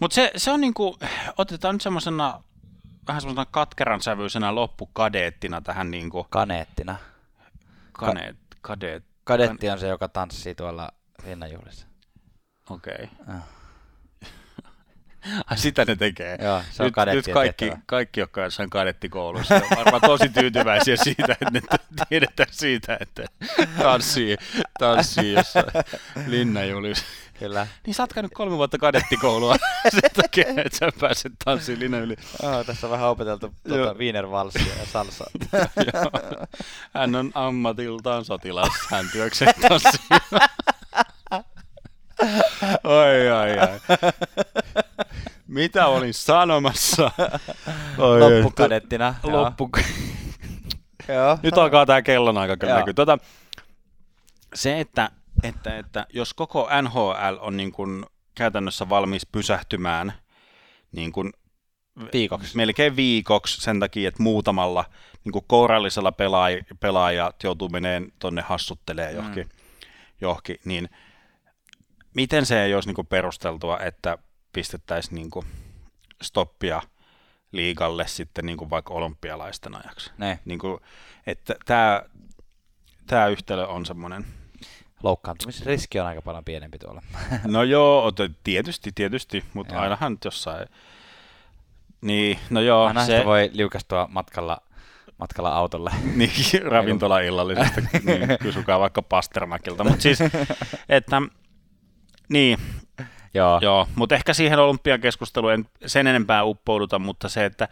[0.00, 0.98] Mutta se, se on niinku,
[1.36, 2.42] otetaan nyt semmoisena
[3.08, 6.96] vähän semmoisena katkeran sävyisenä loppukadeettina tähän niinku Kaneettina.
[7.92, 10.88] kaneet, kadeet, Kadetti on se, joka tanssii tuolla
[11.24, 11.86] Linnanjuhlissa.
[12.70, 13.08] okei.
[13.22, 13.36] Okay.
[13.36, 13.42] Ah.
[15.50, 16.38] Ai sitä ne tekee.
[16.42, 17.82] Joo, se on nyt, nyt kaikki, tehtävä.
[17.86, 21.60] kaikki, jotka on jossain kadettikoulussa, on varmaan tosi tyytyväisiä siitä, että ne
[22.08, 23.24] tiedetään siitä, että
[23.78, 24.36] tanssii,
[24.78, 25.66] tanssii jossain
[26.26, 27.04] linnanjuhlissa.
[27.38, 27.66] Kyllä.
[27.86, 29.56] Niin sä oot käynyt kolme vuotta kadettikoulua
[30.00, 32.16] sen takia, että sä pääset tanssiin linnan yli.
[32.42, 35.26] Oh, tässä on vähän opeteltu tuota, wienervalssia ja salsaa.
[36.94, 40.00] Hän on ammatiltaan sotilas, hän työkseen tanssii.
[42.84, 43.80] Oi, ai, ai.
[45.60, 47.10] Mitä olin sanomassa?
[47.98, 49.14] Oi, Loppukadettina.
[49.22, 49.32] joo.
[49.32, 49.70] Loppu.
[51.08, 51.38] Joo.
[51.42, 52.94] Nyt alkaa tämä kellonaika kyllä näkyy.
[52.94, 53.18] Tota,
[54.54, 55.10] se, että,
[55.42, 60.12] että, että jos koko NHL on niin kuin käytännössä valmis pysähtymään
[60.92, 61.32] niin kuin
[62.12, 62.56] Viikoksi.
[62.56, 64.84] melkein viikoksi sen takia, että muutamalla
[65.24, 69.50] niin kuin kourallisella pelaaj- pelaajat joutuu meneen tonne hassuttelee johonkin, mm.
[70.20, 70.88] johonkin niin
[72.14, 74.18] miten se ei olisi niin kuin perusteltua, että
[74.52, 75.46] pistettäisiin niin kuin
[76.22, 76.82] stoppia
[77.52, 80.10] liigalle sitten niin kuin vaikka olympialaisten ajaksi.
[80.18, 80.38] Ne.
[80.44, 80.80] Niin kuin,
[81.26, 82.02] että tämä,
[83.06, 84.24] tämä yhtälö on semmoinen,
[85.02, 87.02] Loukkaantumisriski on aika paljon pienempi tuolla.
[87.44, 88.12] no joo,
[88.44, 89.82] tietysti, tietysti, mutta Joo.
[89.82, 90.68] ainahan nyt jossain,
[92.00, 94.62] niin, no joo, Aina se, voi liukastua matkalla,
[95.18, 95.90] matkalla autolle.
[96.16, 96.30] niin,
[96.62, 100.18] ravintolaillallisesta, niin, kysykää vaikka Pastermakilta, mutta siis,
[100.88, 101.22] että,
[102.28, 102.58] niin,
[103.34, 103.58] Joo.
[103.62, 107.68] Joo, mutta ehkä siihen olympiakeskusteluun en sen enempää uppouduta, mutta se, että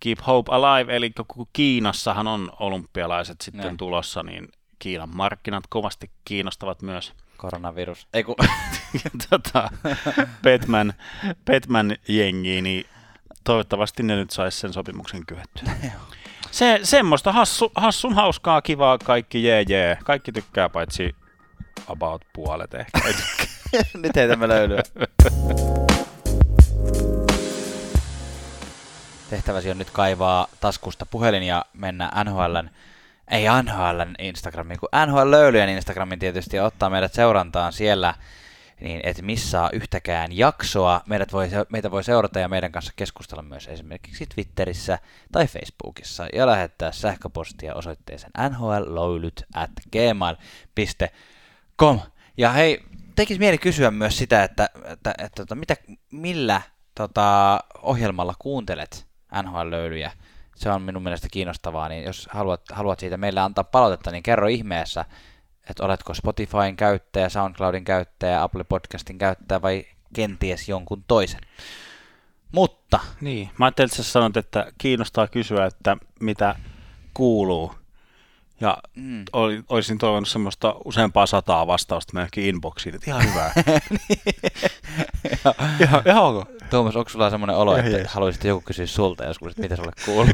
[0.00, 3.76] Keep Hope Alive, eli kun Kiinassahan on olympialaiset sitten Ne.
[3.76, 8.06] tulossa, niin Kiinan markkinat kovasti kiinnostavat myös Koronavirus.
[8.14, 8.34] Ei kun,
[9.30, 9.70] tota,
[10.42, 10.92] Batman,
[11.44, 12.84] Batman jengiä, niin
[13.44, 15.72] toivottavasti ne nyt saisi sen sopimuksen kyhettyä.
[16.50, 19.98] Se, semmoista hassu, hassun hauskaa, kivaa, kaikki jee jee.
[20.04, 21.16] Kaikki tykkää paitsi
[21.86, 23.00] about puolet ehkä.
[24.02, 24.82] Nyt heitämme löylyä.
[29.30, 32.70] Tehtäväsi on nyt kaivaa taskusta puhelin ja mennä NHLn,
[33.30, 38.14] ei NHLn Instagramiin, kun NHL löylyjen Instagramin tietysti ottaa meidät seurantaan siellä,
[38.80, 41.00] niin et missaa yhtäkään jaksoa.
[41.06, 44.98] Meidät voi, meitä voi seurata ja meidän kanssa keskustella myös esimerkiksi Twitterissä
[45.32, 50.40] tai Facebookissa ja lähettää sähköpostia osoitteeseen nhlöylyt at gmail.com.
[52.36, 52.84] Ja hei,
[53.16, 55.76] tekisi mieli kysyä myös sitä, että, että, että, että mitä,
[56.12, 56.62] millä
[56.94, 59.06] tota, ohjelmalla kuuntelet
[59.42, 60.12] NHL-löylyjä.
[60.56, 64.48] Se on minun mielestä kiinnostavaa, niin jos haluat, haluat siitä meille antaa palautetta, niin kerro
[64.48, 65.04] ihmeessä,
[65.70, 71.40] että oletko Spotifyn käyttäjä, SoundCloudin käyttäjä, Apple Podcastin käyttäjä vai kenties jonkun toisen.
[72.52, 76.54] Mutta, Niin, mä ajattelin, että sä sanot, että kiinnostaa kysyä, että mitä
[77.14, 77.74] kuuluu.
[78.62, 83.52] Ja mm, oli, olisin toivonut semmoista useampaa sataa vastausta meidänkin inboxiin, että ihan hyvää.
[85.82, 86.48] ihan, ihan ok.
[86.70, 88.12] Tuomas, onko sulla semmoinen olo, Ihan että jees.
[88.14, 90.28] haluaisit joku kysyä sulta joskus, että mitä sulle kuuluu?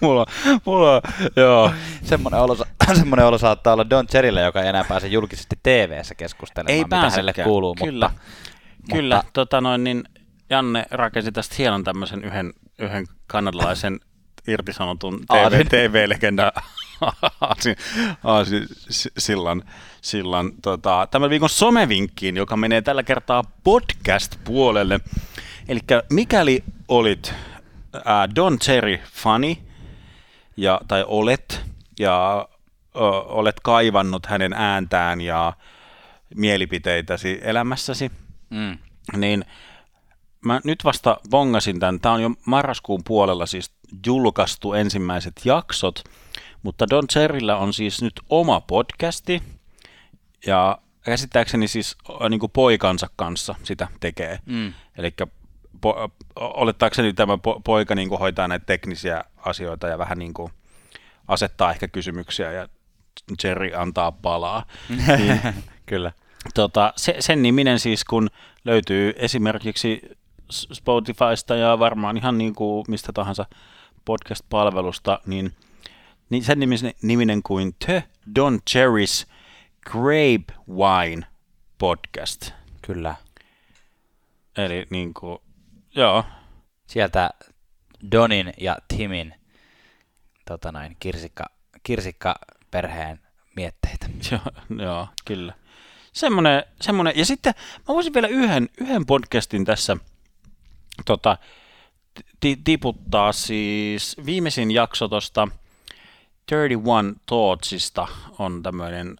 [0.00, 0.26] mulla,
[0.66, 1.02] mulla,
[1.36, 1.72] joo.
[2.04, 2.56] semmoinen, olo,
[2.94, 7.10] semmoinen olo saattaa olla Don Cherryllä, joka ei enää pääse julkisesti TV-ssä keskustelemaan, Ei mitä
[7.10, 7.74] hänelle kuuluu.
[7.74, 9.16] Kyllä, mutta, kyllä.
[9.16, 10.04] mutta- Tota noin, niin
[10.50, 14.00] Janne rakensi tästä hienon tämmöisen yhden, yhden kanadalaisen
[14.48, 15.68] irtisanotun TV, Aasin.
[15.68, 16.52] TV-legenda
[17.40, 17.76] Aasin,
[18.24, 19.62] Aasin s- sillan,
[20.00, 25.00] sillan tota, tämän viikon somevinkkiin, joka menee tällä kertaa podcast-puolelle.
[25.68, 25.80] Eli
[26.10, 27.34] mikäli olit
[28.04, 29.62] ää, Don Cherry fani,
[30.56, 31.60] ja, tai olet,
[31.98, 32.48] ja
[32.96, 35.52] ö, olet kaivannut hänen ääntään ja
[36.34, 38.10] mielipiteitäsi elämässäsi,
[38.50, 38.78] Mm.
[39.16, 39.44] niin
[40.44, 42.00] mä nyt vasta bongasin tämän.
[42.00, 43.72] Tämä on jo marraskuun puolella siis
[44.06, 46.04] julkaistu ensimmäiset jaksot,
[46.62, 49.42] mutta Don Cherryllä on siis nyt oma podcasti,
[50.46, 51.96] ja käsittääkseni siis
[52.30, 54.38] niin kuin poikansa kanssa sitä tekee.
[54.46, 54.72] Mm.
[54.98, 55.14] Eli
[55.86, 60.52] po- olettaakseni tämä po- poika niin kuin hoitaa näitä teknisiä asioita ja vähän niin kuin
[61.28, 62.68] asettaa ehkä kysymyksiä ja
[63.44, 64.64] Jerry antaa palaa.
[65.18, 65.40] niin,
[65.86, 66.12] Kyllä.
[66.54, 68.30] tota, se, sen niminen siis, kun
[68.64, 70.00] löytyy esimerkiksi
[70.50, 73.46] Spotifysta ja varmaan ihan niin kuin mistä tahansa
[74.04, 75.52] podcast-palvelusta, niin,
[76.30, 78.04] niin sen niminen, niminen kuin The
[78.34, 79.26] Don Cherry's
[79.80, 81.26] Grape Wine
[81.78, 82.50] Podcast.
[82.82, 83.14] Kyllä.
[84.56, 85.38] Eli niin kuin,
[85.94, 86.24] joo,
[86.86, 87.30] Sieltä
[88.12, 89.34] Donin ja Timin
[90.44, 91.44] tota noin, kirsikka,
[91.82, 93.20] kirsikka-perheen
[93.56, 94.06] mietteitä.
[94.30, 95.54] Joo, joo kyllä.
[96.12, 99.96] Semmoinen, semmoinen, ja sitten mä voisin vielä yhden, yhden podcastin tässä
[101.04, 101.38] tota,
[102.40, 105.48] ti- tiputtaa, siis viimeisin jakso tuosta
[106.50, 109.16] 31 Thoughtsista on tämmöinen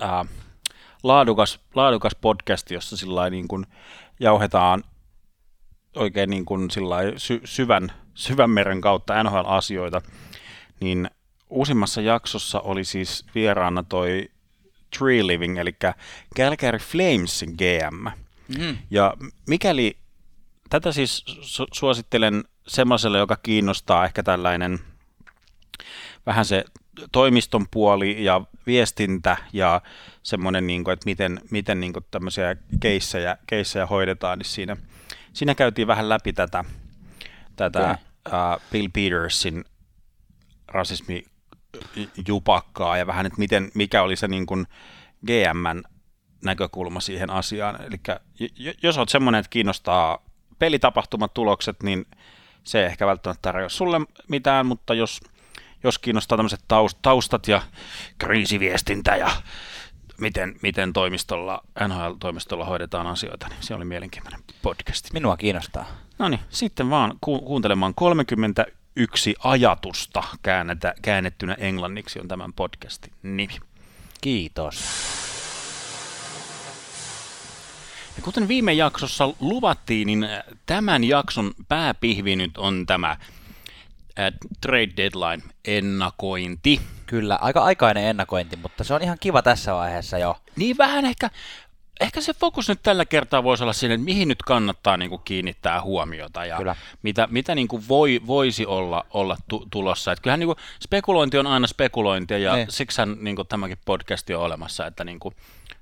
[0.00, 0.24] ää,
[1.02, 3.66] laadukas, laadukas podcast, jossa sillä niin kuin
[4.20, 4.84] jauhetaan
[5.96, 6.68] oikein niin kuin
[7.16, 10.02] sy- syvän, syvän meren kautta NHL-asioita,
[10.80, 11.10] niin
[11.50, 14.28] uusimmassa jaksossa oli siis vieraana toi
[14.98, 15.76] Tree Living, eli
[16.36, 18.06] Calgary Flamesin GM.
[18.58, 18.78] Mm.
[18.90, 19.14] Ja
[19.48, 19.96] mikäli
[20.70, 24.78] tätä siis su- suosittelen semmoiselle, joka kiinnostaa ehkä tällainen
[26.26, 26.64] vähän se
[27.12, 29.80] toimiston puoli ja viestintä ja
[30.22, 34.76] semmoinen, niin kuin, että miten, miten niin kuin tämmöisiä keissejä, keissejä hoidetaan, niin siinä,
[35.32, 36.64] siinä käytiin vähän läpi tätä,
[37.56, 39.64] tätä uh, Bill Petersin
[40.68, 41.24] rasismi
[42.28, 44.66] jupakkaa ja vähän, että miten, mikä oli se niin kuin
[45.26, 45.82] GMn
[46.44, 47.78] näkökulma siihen asiaan.
[47.82, 48.00] Eli
[48.82, 50.29] jos olet semmoinen, että kiinnostaa
[50.60, 52.06] pelitapahtumat, tulokset, niin
[52.64, 55.20] se ei ehkä välttämättä tarjoa sulle mitään, mutta jos,
[55.84, 56.64] jos kiinnostaa tämmöiset
[57.02, 57.62] taustat ja
[58.18, 59.30] kriisiviestintä ja
[60.20, 65.12] miten, miten toimistolla, NHL-toimistolla hoidetaan asioita, niin se oli mielenkiintoinen podcast.
[65.12, 65.86] Minua kiinnostaa.
[66.18, 73.58] No niin, sitten vaan ku- kuuntelemaan 31 ajatusta käännetä, käännettynä englanniksi on tämän podcastin nimi.
[74.20, 75.09] Kiitos.
[78.20, 80.28] Ja kuten viime jaksossa luvattiin, niin
[80.66, 83.16] tämän jakson pääpihvi nyt on tämä
[84.60, 86.80] trade deadline ennakointi.
[87.06, 90.36] Kyllä, aika aikainen ennakointi, mutta se on ihan kiva tässä vaiheessa jo.
[90.56, 91.30] Niin vähän ehkä,
[92.00, 95.22] ehkä se fokus nyt tällä kertaa voisi olla siinä, että mihin nyt kannattaa niin kuin
[95.24, 96.76] kiinnittää huomiota ja Kyllä.
[97.02, 100.12] mitä, mitä niin kuin voi, voisi olla, olla tu, tulossa.
[100.12, 102.70] Että kyllähän niin kuin spekulointi on aina spekulointia ja niin.
[102.70, 105.34] siksi niin kuin tämäkin podcast on olemassa, että niin kuin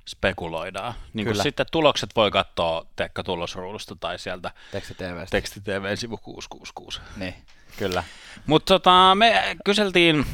[0.09, 0.95] spekuloidaan.
[1.13, 5.31] Niin kuin sitten tulokset voi katsoa Tekka tulosruudusta tai sieltä Teksti-TVstä.
[5.31, 7.01] Teksti-TV sivu 666.
[7.17, 7.35] Niin,
[7.77, 8.05] kyllä.
[8.47, 10.27] Mutta tota, me kyseltiin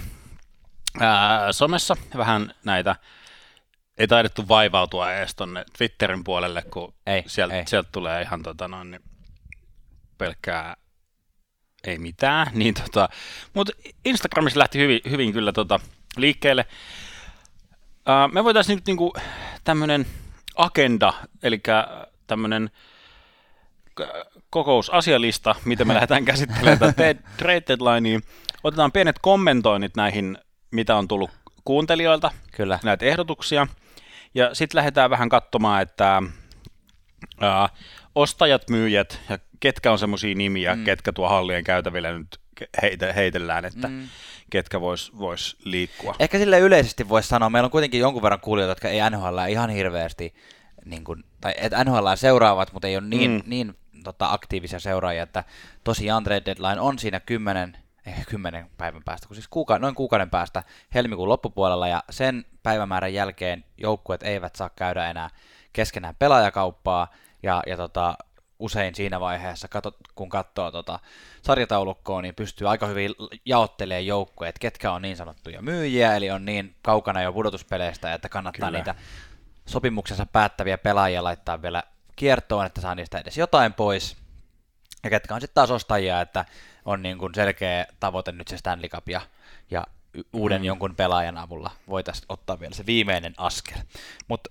[1.01, 2.97] ää, somessa vähän näitä,
[3.99, 7.67] ei taidettu vaivautua edes tuonne Twitterin puolelle, kun ei, sieltä, ei.
[7.67, 9.03] sieltä tulee ihan tota noin, niin
[10.19, 10.77] pelkkää
[11.85, 13.09] ei mitään, niin tota,
[13.55, 13.73] mutta
[14.05, 15.81] Instagramissa lähti hyvin, hyvin kyllä tota,
[16.17, 16.67] liikkeelle.
[18.33, 19.13] Me voitaisiin nyt niinku
[19.65, 20.07] tämmöinen
[20.57, 21.13] agenda,
[21.43, 21.61] eli
[22.27, 22.71] tämmöinen
[24.51, 26.95] kokousasialista, mitä me lähdetään käsittelemään
[27.37, 28.21] trade deadlinea.
[28.65, 30.39] Otetaan pienet kommentoinnit näihin,
[30.71, 31.31] mitä on tullut
[31.65, 32.79] kuuntelijoilta, Kyllä.
[32.83, 33.67] näitä ehdotuksia.
[34.35, 36.23] Ja sitten lähdetään vähän katsomaan, että
[37.41, 37.69] ää,
[38.15, 40.85] ostajat, myyjät ja ketkä on semmoisia nimiä, mm.
[40.85, 42.41] ketkä tuo hallien käytävillä nyt
[42.83, 44.09] heite, heitellään, että mm.
[44.55, 46.15] Ketkä vois, vois liikkua.
[46.19, 49.71] Ehkä sille yleisesti voisi sanoa, meillä on kuitenkin jonkun verran kuulijoita, jotka ei NHL ihan
[49.71, 50.35] hirveästi,
[50.85, 53.43] niin kuin, tai että NHL seuraavat, mutta ei ole niin, mm.
[53.47, 55.45] niin tota, aktiivisia seuraajia, että
[55.85, 60.31] tosiaan trade deadline on siinä kymmenen, eh, kymmenen päivän päästä, kun siis kuuka, noin kuukauden
[60.31, 60.63] päästä
[60.95, 65.31] helmikuun loppupuolella, ja sen päivämäärän jälkeen joukkueet eivät saa käydä enää
[65.73, 67.09] keskenään pelaajakauppaa,
[67.43, 68.19] ja, ja tota,
[68.59, 69.69] usein siinä vaiheessa,
[70.15, 71.01] kun katsoo tota
[71.43, 73.15] sarjataulukkoa, niin pystyy aika hyvin
[73.45, 78.29] jaottelemaan joukkoja, että ketkä on niin sanottuja myyjiä, eli on niin kaukana jo pudotuspeleistä, että
[78.29, 78.79] kannattaa Kyllä.
[78.79, 78.95] niitä
[79.67, 81.83] sopimuksensa päättäviä pelaajia laittaa vielä
[82.17, 84.17] kiertoon, että saa niistä edes jotain pois.
[85.05, 86.45] Ja ketkä on sitten taas ostajia, että
[86.85, 89.21] on niin kuin selkeä tavoite nyt se Stanley Cup ja,
[89.71, 89.87] ja
[90.33, 90.65] uuden mm.
[90.65, 93.79] jonkun pelaajan avulla voitaisiin ottaa vielä se viimeinen askel.
[94.29, 94.51] Mutta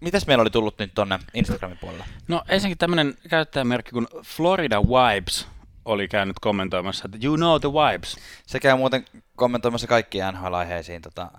[0.00, 2.04] mitäs meillä oli tullut nyt tuonne Instagramin puolella?
[2.28, 5.48] No ensinnäkin tämmöinen käyttäjämerkki kuin Florida Vibes
[5.84, 8.16] oli käynyt kommentoimassa, että you know the vibes.
[8.46, 9.04] Se käy muuten
[9.36, 11.30] kommentoimassa kaikkiin NHL-aiheisiin tota,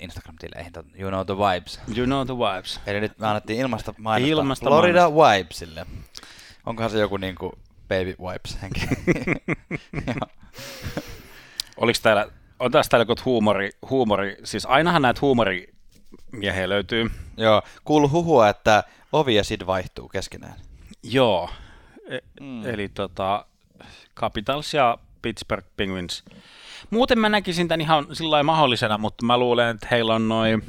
[0.00, 1.80] Instagram-tileihin, you know the vibes.
[1.96, 2.80] You know the vibes.
[2.86, 5.38] Eli nyt me annettiin ilmasta mainosta, ilmasta Florida mainosta.
[5.38, 5.86] Vibesille.
[6.66, 8.80] Onkohan se joku niinku baby wipes henki?
[11.76, 12.26] Oliko täällä,
[12.58, 15.20] on tässä täällä joku huumori, huumori, siis ainahan näitä
[16.32, 17.10] huumorimiehiä löytyy.
[17.36, 20.54] Joo, kuulu huhua, että ovi ja Sid vaihtuu keskenään.
[21.02, 21.50] Joo,
[22.08, 22.66] e- mm.
[22.66, 23.46] eli tota,
[24.16, 26.24] Capitals ja Pittsburgh Penguins
[26.90, 30.64] Muuten mä näkisin tämän ihan sillä mahdollisena, mutta mä luulen, että heillä on noin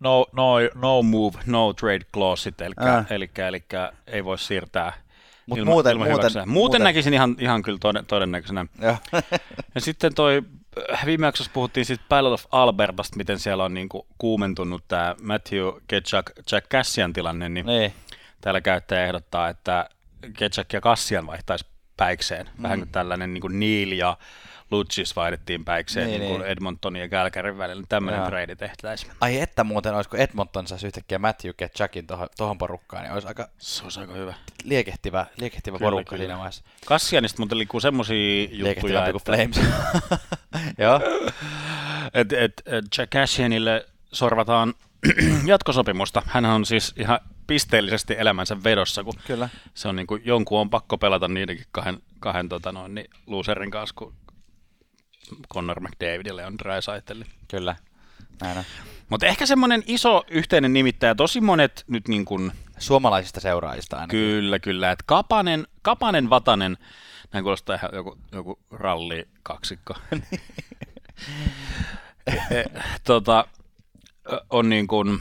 [0.00, 3.06] no, no, no move, no trade clauseit, eli, äh.
[3.10, 3.64] eli, eli
[4.06, 4.92] ei voi siirtää
[5.46, 8.66] Mut ilma, muuten, ilman muuten, muuten, muuten, näkisin ihan, ihan kyllä toden, todennäköisenä.
[8.80, 8.96] Ja.
[9.74, 10.42] ja sitten toi,
[11.06, 16.30] viime jaksossa puhuttiin siitä Battle of Albertasta, miten siellä on niinku kuumentunut tämä Matthew Ketchuk,
[16.52, 17.92] Jack Cassian tilanne, niin, niin.
[18.40, 19.88] täällä käyttäjä ehdottaa, että
[20.36, 22.46] Ketchuk ja Cassian vaihtaisi päikseen.
[22.56, 22.62] Mm.
[22.62, 24.16] Vähän kuin tällainen niin kuin Neil ja
[24.70, 26.50] Lucis vaihdettiin päikseen niin, niin, niin.
[26.50, 27.84] Edmontonin ja Kälkärin välillä.
[27.88, 29.12] Tämmöinen trade tehtäisiin.
[29.20, 32.06] Ai että muuten, olisiko Edmonton saisi yhtäkkiä Matthew Ketchukin
[32.36, 34.34] tuohon porukkaan, niin olisi aika, se olisi aika hyvä.
[34.64, 36.22] liekehtivä, liekehtivä kyllä, porukka kyllä.
[36.22, 36.64] siinä vaiheessa.
[36.86, 39.20] Kassianista muuten liikkuu semmoisia juttuja, että...
[39.24, 39.60] Flames.
[40.78, 41.00] Joo.
[42.14, 44.74] et, et, et Jack Cassianille sorvataan
[45.46, 46.22] jatkosopimusta.
[46.26, 49.48] Hän on siis ihan pisteellisesti elämänsä vedossa, kun Kyllä.
[49.74, 53.70] se on niin kuin, jonkun on pakko pelata niidenkin kahden, kahden tota noin, niin loserin
[53.70, 54.14] kanssa, kun
[55.54, 57.26] Connor McDavidille on Drysaitelle.
[57.48, 57.76] Kyllä,
[58.40, 58.64] näin
[59.08, 62.52] Mutta ehkä semmoinen iso yhteinen nimittäjä, tosi monet nyt niin kuin...
[62.78, 64.10] Suomalaisista seuraajista aina.
[64.10, 64.90] Kyllä, kyllä.
[64.90, 66.78] Että Kapanen, Kapanen, Vatanen,
[67.32, 69.94] näin kuulostaa ihan joku, joku ralli kaksikko.
[72.26, 72.64] e, e,
[73.04, 73.44] tota,
[74.50, 75.20] on niin kuin,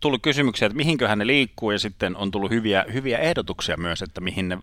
[0.00, 4.20] tullut kysymyksiä, että mihinköhän ne liikkuu, ja sitten on tullut hyviä, hyviä ehdotuksia myös, että
[4.20, 4.58] mihin ne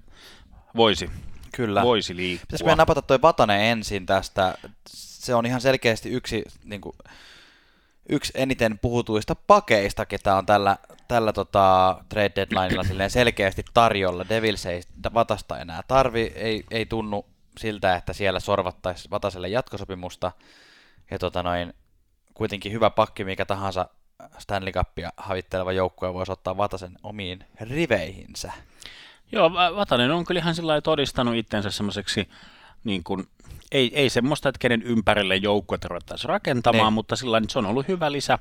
[0.75, 1.09] voisi
[1.55, 1.81] Kyllä.
[1.81, 2.45] voisi liikkua.
[2.45, 4.57] Pitäisikö meidän napata toi Vatanen ensin tästä?
[4.88, 6.95] Se on ihan selkeästi yksi, niin kuin,
[8.09, 14.25] yksi eniten puhutuista pakeista, ketä on tällä, tällä tota, trade deadlineilla silleen selkeästi tarjolla.
[14.29, 14.81] Devils ei
[15.13, 17.25] Vatasta enää tarvi, ei, ei tunnu
[17.57, 20.31] siltä, että siellä sorvattaisiin Vataselle jatkosopimusta.
[21.12, 21.73] Ja tota noin,
[22.33, 23.89] kuitenkin hyvä pakki, mikä tahansa
[24.38, 28.51] Stanley Cupia havitteleva joukkue voisi ottaa Vatasen omiin riveihinsä.
[29.31, 32.29] Joo, Vatanen on kyllä ihan sillä todistanut itsensä semmoiseksi,
[32.83, 33.27] niin kuin,
[33.71, 36.93] ei, ei semmoista, että kenen ympärille joukkuetta ruvettaisiin rakentamaan, niin.
[36.93, 38.39] mutta sillä se on ollut hyvä lisä,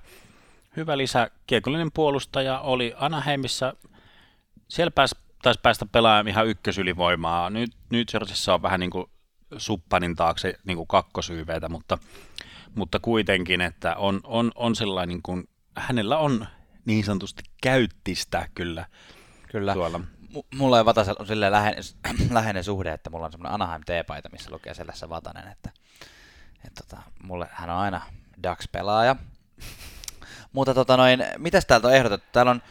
[0.77, 1.31] hyvä lisä.
[1.47, 3.75] Kiekollinen puolustaja oli Anaheimissa,
[4.69, 7.51] siellä pääsi, taisi päästä pelaamaan ihan ykkösylivoimaa.
[7.51, 9.07] Nyt, nyt Jerseyssä on vähän niin kuin
[9.57, 11.99] suppanin taakse niin kuin kakkosyyveitä, mutta,
[12.75, 16.47] mutta kuitenkin, että on, on, on sellainen, niin kuin, hänellä on
[16.85, 18.87] niin sanotusti käyttistä kyllä,
[19.51, 19.75] kyllä.
[19.75, 20.01] tuolla
[20.55, 21.85] mulla ja Vatasella on silleen läheinen,
[22.31, 25.71] läheinen suhde, että mulla on semmoinen Anaheim T-paita, missä lukee selässä Vatanen, että,
[26.67, 28.03] että tota, mulle hän on aina
[28.43, 29.17] Dax-pelaaja.
[30.53, 32.27] Mutta tota noin, mitäs täältä on ehdotettu?
[32.33, 32.63] Täällä on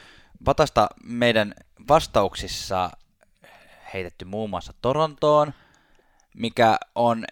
[0.46, 1.54] Vatasta meidän
[1.88, 2.90] vastauksissa
[3.94, 5.54] heitetty muun muassa Torontoon,
[6.34, 7.26] mikä on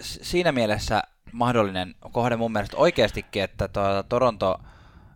[0.00, 4.60] siinä mielessä mahdollinen kohde mun mielestä oikeastikin, että tuota Toronto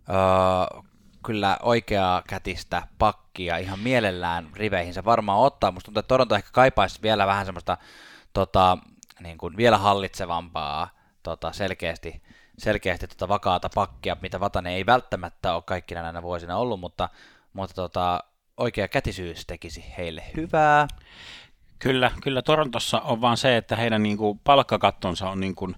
[0.09, 0.83] öö,
[1.25, 5.73] kyllä oikeaa kätistä pakkia ihan mielellään riveihinsä varmaan ottaa.
[5.73, 7.77] Musta tuntuu, että Toronto ehkä kaipaisi vielä vähän semmoista
[8.33, 8.79] tota,
[9.21, 10.91] niin kuin vielä hallitsevampaa,
[11.23, 12.23] tota, selkeästi,
[12.59, 17.09] selkeästi tota vakaata pakkia, mitä Vatanen ei välttämättä ole kaikkina näinä vuosina ollut, mutta,
[17.53, 18.25] mutta tota,
[18.57, 20.89] oikea kätisyys tekisi heille hyvää.
[21.79, 25.77] Kyllä, kyllä Torontossa on vaan se, että heidän niin kuin, palkkakattonsa on niin kuin,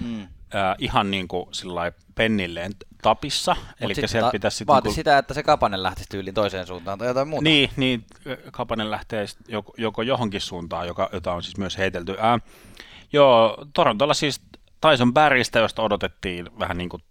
[0.00, 0.22] mm.
[0.22, 0.28] äh,
[0.78, 1.48] ihan niin kuin,
[2.14, 2.72] pennilleen
[3.04, 3.56] tapissa.
[3.80, 4.72] Eli sit ta- pitäisi sitten...
[4.72, 4.94] Vaati niin kuin...
[4.94, 7.44] sitä, että se Kapanen lähtisi tyyliin toiseen suuntaan tai jotain muuta.
[7.44, 8.04] Niin, niin
[8.52, 12.16] Kapanen lähtee joko, joko johonkin suuntaan, joka, jota on siis myös heitelty.
[12.18, 12.38] Ää,
[13.12, 14.40] joo, Torontolla siis
[14.80, 17.02] Tyson Barrystä, josta odotettiin vähän niin kuin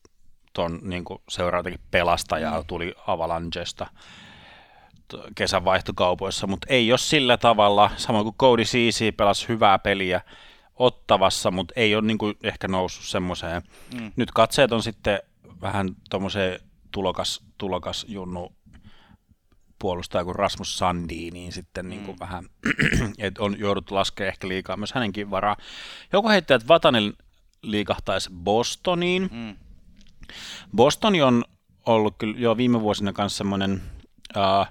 [0.54, 2.68] tuon niin seuraavakin pelastajaa, mm.
[2.68, 3.88] tuli Avalanchesta
[5.36, 10.22] kesän vaihtokaupoissa, mutta ei ole sillä tavalla, samoin kuin Cody Ceesay pelasi hyvää peliä
[10.76, 13.62] ottavassa, mutta ei ole niin kuin ehkä noussut semmoiseen.
[14.00, 14.12] Mm.
[14.16, 15.20] Nyt katseet on sitten
[15.64, 16.60] vähän tuommoiseen
[16.92, 18.56] tulokas, tulokas junnu
[19.80, 22.20] puolustaja kuin Rasmus Sandi, niin sitten niin kuin mm.
[22.20, 22.46] vähän,
[23.18, 25.58] että on jouduttu laskemaan ehkä liikaa myös hänenkin varaa.
[26.14, 27.14] Joku heittää, että Vatanen
[27.62, 29.30] liikahtaisi Bostoniin.
[29.32, 29.56] Mm.
[30.76, 31.46] Bostoni on
[31.86, 33.82] ollut kyllä jo viime vuosina kanssa semmoinen,
[34.38, 34.68] uh,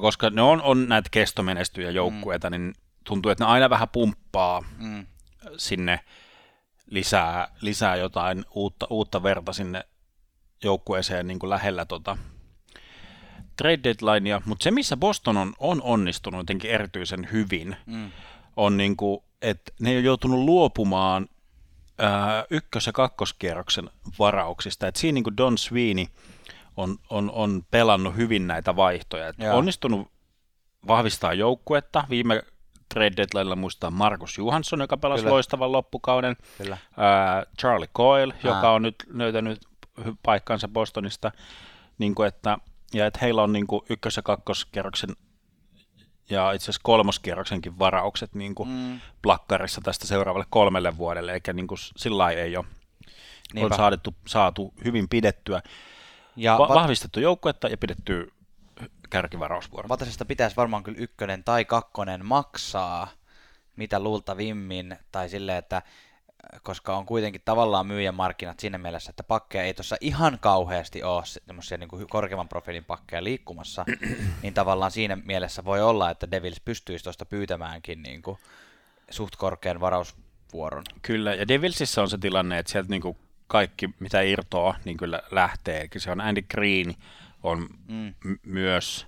[0.00, 2.52] koska ne on, on näitä kestomenestyjä joukkueita, mm.
[2.52, 5.06] niin tuntuu, että ne aina vähän pumppaa mm.
[5.56, 6.00] sinne
[6.94, 9.84] lisää, lisää jotain uutta, uutta verta sinne
[10.64, 12.16] joukkueeseen niin kuin lähellä tota
[13.56, 18.10] trade deadlinea, mutta se missä Boston on, on onnistunut jotenkin erityisen hyvin, mm.
[18.56, 21.28] on niin kuin, että ne on joutunut luopumaan
[21.98, 26.06] ää, ykkös- ja kakkoskierroksen varauksista, että siinä niin kuin Don Sweeney
[26.76, 30.08] on, on, on pelannut hyvin näitä vaihtoja, että onnistunut
[30.86, 32.42] vahvistaa joukkuetta, viime
[32.94, 35.32] trade deadlinella muistaa Markus Johansson, joka pelasi Kyllä.
[35.32, 36.36] loistavan loppukauden.
[36.58, 36.76] Kyllä.
[36.90, 38.40] Uh, Charlie Coyle, Ää.
[38.42, 39.60] joka on nyt löytänyt
[40.22, 41.32] paikkansa Bostonista.
[41.98, 42.58] Niin kuin että,
[42.94, 45.10] ja että heillä on niin kuin ykkös- ja kakkoskerroksen
[46.30, 49.00] ja itse asiassa kolmoskierroksenkin varaukset niin kuin mm.
[49.22, 52.66] plakkarissa tästä seuraavalle kolmelle vuodelle, eikä niin kuin, sillä ei ole
[53.56, 55.62] on saatu, saatu hyvin pidettyä,
[56.36, 58.32] ja va- vahvistettu joukkuetta ja pidetty
[59.10, 59.88] kärkivarausvuoro.
[59.88, 63.08] Vatasesta pitäisi varmaan kyllä ykkönen tai kakkonen maksaa,
[63.76, 65.82] mitä luultavimmin, tai silleen, että
[66.62, 71.22] koska on kuitenkin tavallaan myyjän markkinat siinä mielessä, että pakkeja ei tuossa ihan kauheasti ole
[71.26, 73.84] semmoisia niin korkeamman profiilin pakkeja liikkumassa,
[74.42, 78.38] niin tavallaan siinä mielessä voi olla, että Devils pystyisi tuosta pyytämäänkin niin kuin
[79.10, 80.84] suht korkean varausvuoron.
[81.02, 85.22] Kyllä, ja Devilsissä on se tilanne, että sieltä niin kuin kaikki, mitä irtoaa, niin kyllä
[85.30, 85.80] lähtee.
[85.80, 86.94] Eli se on Andy Green,
[87.44, 88.14] on mm.
[88.24, 89.06] m- myös,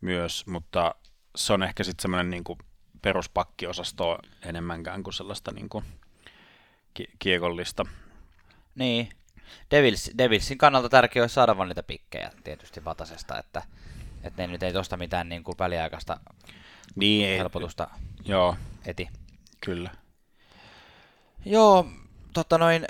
[0.00, 0.94] myös, mutta
[1.36, 2.44] se on ehkä sitten semmoinen niin
[3.02, 5.84] peruspakkiosasto enemmänkään kuin sellaista niin kuin
[6.94, 7.84] ki- kiekollista.
[8.74, 9.08] Niin.
[9.70, 13.62] Devils, Devilsin kannalta tärkeää olisi saada vaan niitä pikkejä tietysti Vatasesta, että,
[14.22, 16.20] että ne nyt ei tuosta mitään niin kuin väliaikaista
[16.94, 18.56] niin, helpotusta ei, joo,
[18.86, 19.08] eti.
[19.60, 19.90] Kyllä.
[21.44, 21.88] Joo,
[22.32, 22.86] totta noin,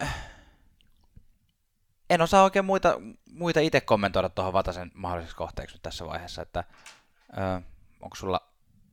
[2.10, 3.00] en osaa oikein muita,
[3.32, 6.64] muita itse kommentoida tuohon Vatasen mahdolliseksi kohteeksi nyt tässä vaiheessa, että
[7.38, 7.62] ö,
[8.00, 8.40] onko sulla,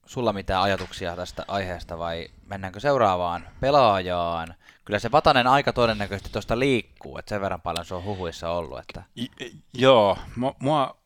[0.05, 4.55] sulla mitään ajatuksia tästä aiheesta vai mennäänkö seuraavaan pelaajaan?
[4.85, 8.79] Kyllä se Vatanen aika todennäköisesti tuosta liikkuu, että sen verran paljon se on huhuissa ollut.
[8.79, 9.03] Että...
[9.15, 10.97] J- joo, mua, mua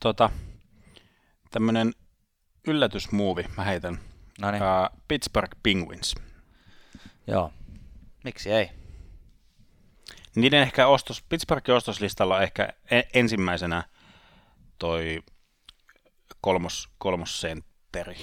[0.00, 0.30] tota,
[1.50, 1.92] tämmöinen
[2.66, 3.98] yllätysmuovi, mä heitän.
[4.42, 6.14] Uh, Pittsburgh Penguins.
[7.26, 7.52] Joo,
[8.24, 8.70] miksi ei?
[10.40, 13.82] Niiden ehkä ostos, Pittsburghin ostoslistalla on ehkä e- ensimmäisenä
[14.78, 15.22] toi
[16.40, 18.16] kolmos, kolmosentteri.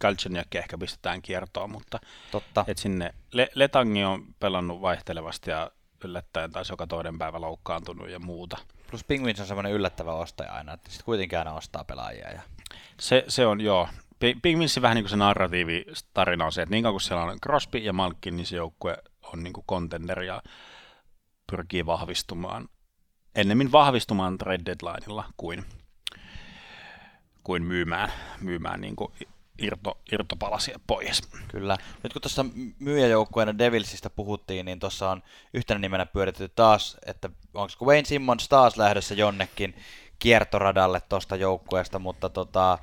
[0.00, 1.98] Galchenyakki ehkä pistetään kiertoon, mutta
[2.30, 2.64] Totta.
[2.68, 5.70] et sinne Le- Letangi on pelannut vaihtelevasti ja
[6.04, 8.56] yllättäen taas joka toinen päivä loukkaantunut ja muuta.
[8.90, 12.30] Plus Penguins on semmoinen yllättävä ostaja aina, että sitten kuitenkin aina ostaa pelaajia.
[12.30, 12.42] Ja...
[13.00, 13.88] Se, se on, joo.
[14.42, 15.84] Pingvinsin vähän niin kuin se narratiivi
[16.14, 18.98] tarina on se, että niin kauan kuin siellä on Crosby ja Malkin, niin se joukkue
[19.32, 20.42] on niin kuin contender ja
[21.50, 22.68] pyrkii vahvistumaan,
[23.34, 25.64] ennemmin vahvistumaan trade deadlineilla kuin,
[27.44, 29.12] kuin myymään, myymään niin kuin
[29.58, 31.22] irto, irtopalasia pois.
[31.48, 31.78] Kyllä.
[32.02, 32.46] Nyt kun tuossa
[32.78, 35.22] myyjäjoukkueena Devilsistä puhuttiin, niin tuossa on
[35.54, 39.74] yhtenä nimenä pyöritetty taas, että onko Wayne Simmons taas lähdössä jonnekin
[40.18, 42.78] kiertoradalle tuosta joukkueesta, mutta tota,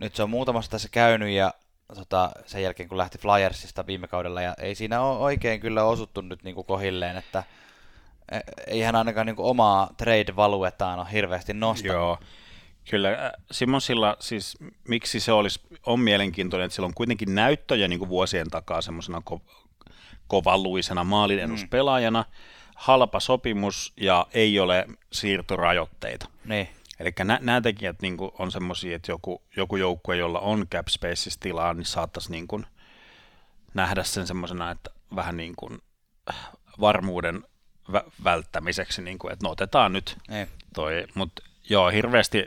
[0.00, 1.54] nyt se on muutamassa tässä käynyt ja
[1.94, 6.20] tota, sen jälkeen kun lähti Flyersista viime kaudella ja ei siinä ole oikein kyllä osuttu
[6.20, 7.44] nyt niin kuin kohilleen, että
[8.66, 11.96] ei hän ainakaan niin kuin omaa trade-valuetaan ole hirveästi nostanut.
[11.96, 12.18] Joo,
[12.90, 13.08] kyllä.
[13.10, 14.58] äh, Simonsilla siis,
[14.88, 19.22] miksi se olisi, on mielenkiintoinen, että sillä on kuitenkin näyttöjä niin kuin vuosien takaa semmoisena
[19.30, 19.66] ko-
[20.28, 22.24] kovaluisena maalineduspelaajana,
[22.76, 26.28] halpa sopimus ja ei ole siirtorajoitteita.
[26.44, 26.68] Niin,
[27.00, 31.40] Eli nämä tekijät niin kuin, on semmoisia, että joku, joku joukkue, jolla on cap spaceissa
[31.40, 32.66] tilaa, niin saattaisi niin kuin,
[33.74, 35.78] nähdä sen semmoisena, että vähän niin kuin
[36.30, 36.48] äh,
[36.80, 37.44] varmuuden
[37.92, 40.48] vä- välttämiseksi, niin kuin, että no otetaan nyt niin.
[40.74, 42.46] toi, mutta joo, hirveästi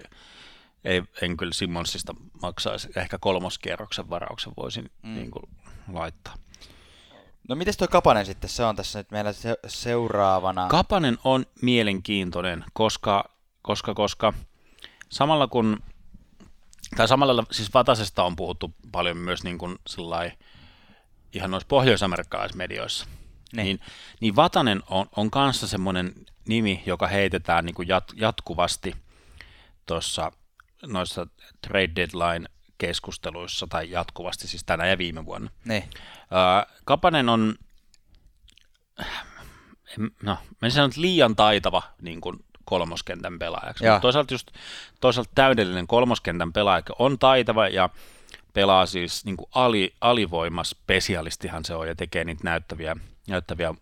[0.84, 5.16] ei, en kyllä Simmonsista maksaisi, ehkä kolmoskierroksen varauksen voisin mm.
[5.16, 5.44] niin kuin,
[5.94, 6.36] laittaa.
[7.50, 10.68] No miten toi Kapanen sitten, se on tässä nyt meillä se- seuraavana.
[10.68, 13.30] Kapanen on mielenkiintoinen, koska,
[13.62, 14.34] koska, koska
[15.10, 15.84] samalla kun,
[16.98, 20.32] tai samalla siis Vatasesta on puhuttu paljon myös niin kuin sillai,
[21.34, 23.08] ihan noissa pohjois-amerikkalaismedioissa,
[23.54, 23.66] Niin.
[23.66, 23.80] niin,
[24.20, 26.14] niin Vatanen on, on kanssa semmoinen
[26.48, 28.96] nimi, joka heitetään niin kuin jat, jatkuvasti
[29.86, 30.32] tuossa
[30.86, 31.28] noissa
[31.68, 35.50] trade deadline keskusteluissa tai jatkuvasti siis tänä ja viime vuonna.
[35.66, 35.84] Niin.
[36.32, 37.56] Ää, Kapanen on,
[40.24, 44.48] no, en sano, liian taitava niin kuin kolmoskentän pelaajaksi, mutta toisaalta just
[45.02, 47.90] toisaalta täydellinen kolmoskentän pelaaja on taitava ja
[48.54, 52.96] pelaa siis niin kuin ali, alivoimaspesialistihan se on ja tekee niitä näyttäviä,
[53.30, 53.74] näyttäviä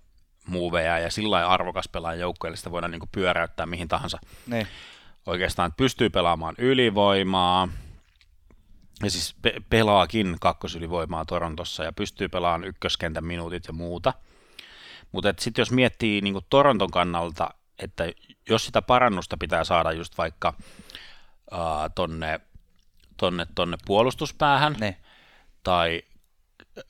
[0.47, 4.67] muuveja ja sillä lailla arvokas pelaaja joukkueelle sitä voidaan niin pyöräyttää mihin tahansa Niin.
[5.25, 7.67] oikeastaan, että pystyy pelaamaan ylivoimaa,
[9.03, 14.13] ja siis pe- pelaakin kakkosylivoimaa Torontossa ja pystyy pelaamaan ykköskentän minuutit ja muuta.
[15.11, 18.03] Mutta sitten jos miettii niin Toronton kannalta, että
[18.49, 20.53] jos sitä parannusta pitää saada just vaikka
[21.51, 22.39] ää, tonne,
[23.17, 24.95] tonne, tonne puolustuspäähän Niin.
[25.63, 26.01] tai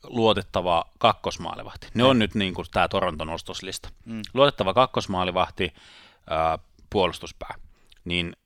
[0.02, 1.88] luotettava kakkosmaalivahti.
[1.94, 3.88] Ne on nyt niin kuin tämä Toronton ostoslista.
[4.04, 4.22] Mm.
[4.34, 5.74] Luotettava kakkosmaalivahti,
[6.30, 6.58] ää,
[6.90, 7.54] puolustuspää.
[8.04, 8.36] Niin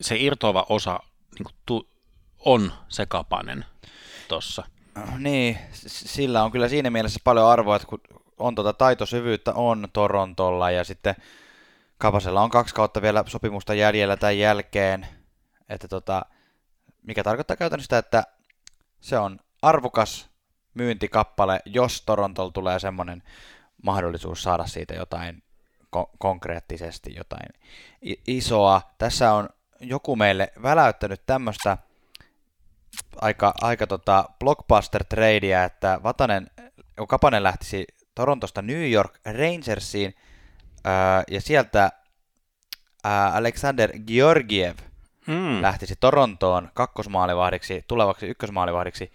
[0.00, 1.00] se irtoava osa
[1.38, 1.88] niin kuin tu-
[2.38, 3.64] on se kapanen
[4.28, 4.64] tossa.
[5.18, 8.00] Niin, s- sillä on kyllä siinä mielessä paljon arvoa, että kun
[8.38, 11.14] on tuota taitosyvyyttä on Torontolla ja sitten
[11.98, 15.06] Kapasella on kaksi kautta vielä sopimusta jäljellä tämän jälkeen,
[15.68, 16.26] että tota,
[17.02, 18.24] mikä tarkoittaa käytännössä sitä, että
[19.00, 20.30] se on arvokas
[20.74, 23.22] myyntikappale, jos Torontol tulee semmoinen
[23.82, 25.42] mahdollisuus saada siitä jotain
[25.96, 27.48] ko- konkreettisesti, jotain
[28.26, 28.82] isoa.
[28.98, 29.48] Tässä on
[29.80, 31.78] joku meille väläyttänyt tämmöistä
[33.20, 36.50] aika, aika tota blockbuster-tradea, että Vatanen,
[36.98, 40.14] kun Kapanen lähtisi Torontosta New York Rangersiin,
[40.84, 41.92] ää, ja sieltä
[43.04, 44.76] ää, Alexander Georgiev
[45.26, 45.62] Mm.
[45.62, 49.12] lähtisi Torontoon kakkosmaalivahdiksi, tulevaksi ykkösmaalivahdiksi.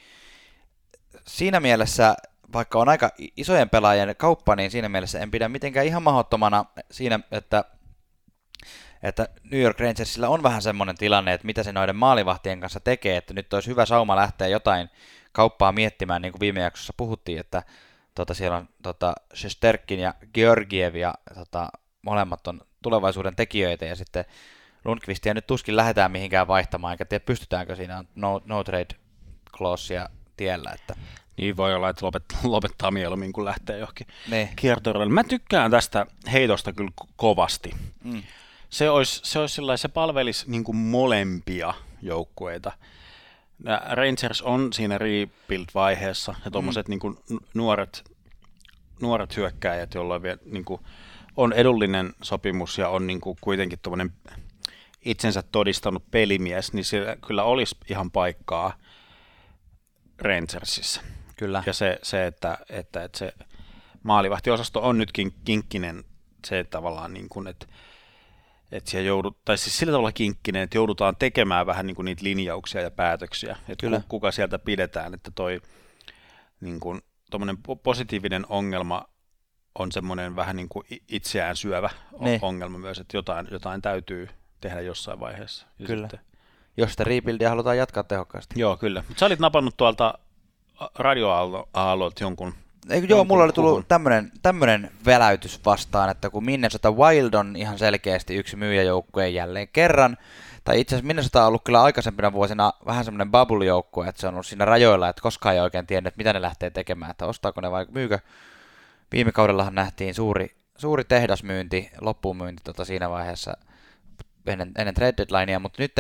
[1.28, 2.16] Siinä mielessä,
[2.54, 7.20] vaikka on aika isojen pelaajien kauppa, niin siinä mielessä en pidä mitenkään ihan mahdottomana siinä,
[7.32, 7.64] että
[9.04, 13.18] että New York Rangersilla on vähän semmoinen tilanne, että mitä se noiden maalivahtien kanssa tekee,
[13.18, 14.90] että nyt olisi hyvä sauma lähteä jotain
[15.32, 17.64] kauppaa miettimään, niin kuin viime jaksossa puhuttiin, että
[18.16, 21.70] tota, siellä on tota, Shesterkin ja Georgiev ja tota,
[22.02, 24.26] molemmat on tulevaisuuden tekijöitä ja sitten
[24.86, 28.96] Lundqvistia nyt tuskin lähdetään mihinkään vaihtamaan, eikä tiedä pystytäänkö siinä on no, no trade
[29.58, 30.96] clausea tiellä, että
[31.38, 35.06] Niin voi olla, että lopettaa, lopettaa mieluummin, kun lähtee johonkin ne, kiertoille.
[35.06, 37.72] Mä tykkään tästä heitosta kyllä ko- kovasti.
[38.04, 38.24] mm,
[38.70, 42.72] Se olisi, se, olisi sillai, se palvelisi niin kuin molempia joukkueita.
[43.90, 46.90] Rangers on siinä rebuild-vaiheessa ja tuommoiset mm.
[46.90, 47.18] niin kuin
[47.54, 48.12] nuoret,
[49.02, 50.82] nuoret hyökkääjät, joilla on, vielä, niin kuin,
[51.38, 54.14] on edullinen sopimus ja on niin kuin kuitenkin tuommoinen
[55.06, 58.74] itsensä todistanut pelimies, niin sillä kyllä olisi ihan paikkaa
[60.20, 61.02] Rangersissa.
[61.36, 61.64] kyllä.
[61.66, 63.34] Ja se, se että, että, että se
[64.04, 66.04] maalivahtiosasto on nytkin kinkkinen
[66.46, 67.66] se että tavallaan, niin kuin, että,
[68.72, 72.24] että siellä joudut, tai siis sillä tavalla kinkkinen, että joudutaan tekemään vähän niin kuin niitä
[72.24, 74.02] linjauksia ja päätöksiä, että Kyllä.
[74.10, 75.62] kuka sieltä pidetään, että toi
[76.62, 77.02] niin kuin,
[77.84, 79.06] positiivinen ongelma
[79.80, 81.90] on semmoinen vähän niin kuin itseään syövä
[82.20, 82.40] ne.
[82.42, 84.30] ongelma myös, että jotain, jotain täytyy
[84.62, 85.68] tehdä jossain vaiheessa.
[85.80, 86.10] Ja kyllä.
[86.10, 86.37] Sitten...
[86.78, 88.60] Jos sitä rebuildia halutaan jatkaa tehokkaasti.
[88.60, 89.04] Joo, kyllä.
[89.08, 90.14] Mutta sä olit napannut tuolta
[90.96, 92.54] radioaallolta jonkun
[92.90, 97.80] Eikö, joo, mulla oli tullut tämmönen, tämmönen väläytys vastaan, että kun Minnesota Wild on ihan
[97.80, 100.18] selkeästi yksi myyjäjoukkue jälleen kerran,
[100.64, 104.34] tai itse asiassa Minnesota on ollut kyllä aikaisempina vuosina vähän semmoinen bubble-joukkue, että se on
[104.34, 107.72] ollut siinä rajoilla, että koskaan ei oikein tiennyt, mitä ne lähtee tekemään, että ostaako ne
[107.72, 108.20] vai myykö.
[109.12, 113.58] Viime kaudellahan nähtiin suuri, suuri tehdasmyynti, loppuunmyynti tota siinä vaiheessa
[114.46, 115.92] ennen, ennen trade deadlinea, mutta nyt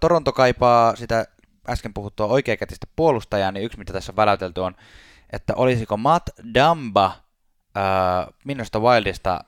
[0.00, 1.26] Toronto kaipaa sitä
[1.68, 4.74] äsken puhuttua oikeakätistä puolustajaa, niin yksi mitä tässä on väläytelty on,
[5.32, 7.12] että olisiko Matt Damba
[8.44, 9.44] minusta Wildista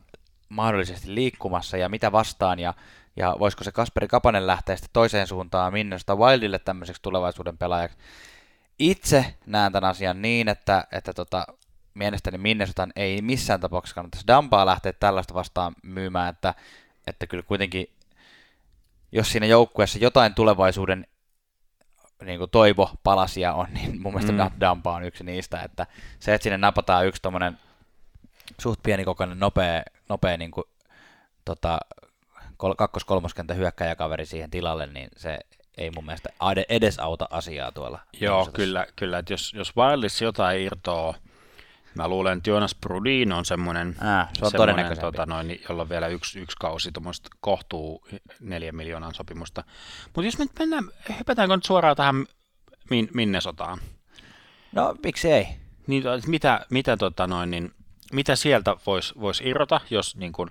[0.49, 2.75] mahdollisesti liikkumassa ja mitä vastaan ja,
[3.17, 7.99] ja voisiko se Kasperi Kapanen lähteä sitten toiseen suuntaan minusta Wildille tämmöiseksi tulevaisuuden pelaajaksi.
[8.79, 11.47] Itse näen tämän asian niin, että, että tota,
[11.95, 16.55] mielestäni Minnesotan ei missään tapauksessa kannattaisi Dambaa lähteä tällaista vastaan myymään, että,
[17.07, 17.91] että kyllä kuitenkin
[19.15, 21.07] jos siinä joukkueessa jotain tulevaisuuden
[22.25, 24.61] niin kuin toivo palasia on, niin mun mielestä mm.
[24.61, 25.87] Dampa on yksi niistä, että
[26.21, 27.59] se, että sinne napataan yksi tommonen
[28.61, 30.65] suht pienikokoinen, nopea, nopea niin kuin,
[31.45, 31.79] tota,
[32.57, 35.39] kol- kakkos-kolmoskenttä hyökkäjäkaveri siihen tilalle, niin se
[35.79, 36.29] ei mun mielestä
[36.69, 37.99] edes auta asiaa tuolla.
[38.21, 41.15] Joo, kyllä, kyllä, että jos, jos Wildissa jotain irtoaa,
[41.95, 45.89] Mä luulen, että Jonas Brudin on semmoinen, Ää, se on semmoinen tota, noin, jolla on
[45.89, 48.07] vielä yksi, yksi kausi tuommoista kohtuu
[48.41, 49.65] neljän miljoonan sopimusta.
[50.05, 50.85] Mutta jos me nyt mennään,
[51.19, 52.27] hypätäänkö nyt suoraan tähän
[52.91, 53.79] min, Minnesotaan?
[54.73, 55.47] No, miksi ei?
[55.87, 57.73] Niin, mitä, mitä, tota noin, niin,
[58.13, 60.51] mitä sieltä voisi vois irrota, jos niin kun,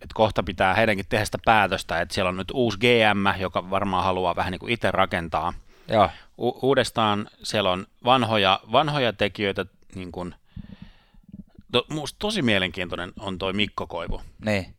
[0.00, 4.04] että kohta pitää heidänkin tehdä sitä päätöstä, että siellä on nyt uusi GM, joka varmaan
[4.04, 5.52] haluaa vähän niin kuin itse rakentaa.
[5.88, 6.10] Joo.
[6.38, 9.66] U- uudestaan siellä on vanhoja, vanhoja tekijöitä
[9.96, 10.34] niin kuin,
[11.72, 14.22] to, musta tosi mielenkiintoinen on toi Mikko Koivu.
[14.44, 14.76] Niin,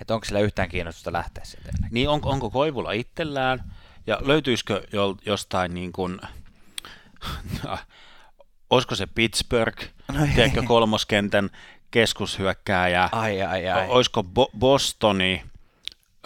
[0.00, 3.72] että onko sillä yhtään kiinnostusta lähteä sieltä Niin, on, onko Koivulla itsellään,
[4.06, 6.20] ja löytyisikö jo, jostain niin kuin,
[8.70, 11.50] olisiko se Pittsburgh, no, tiedätkö, kolmoskentän
[11.90, 13.88] keskushyökkääjä, ai, ai, ai.
[13.88, 15.42] olisiko Bo- Bostoni,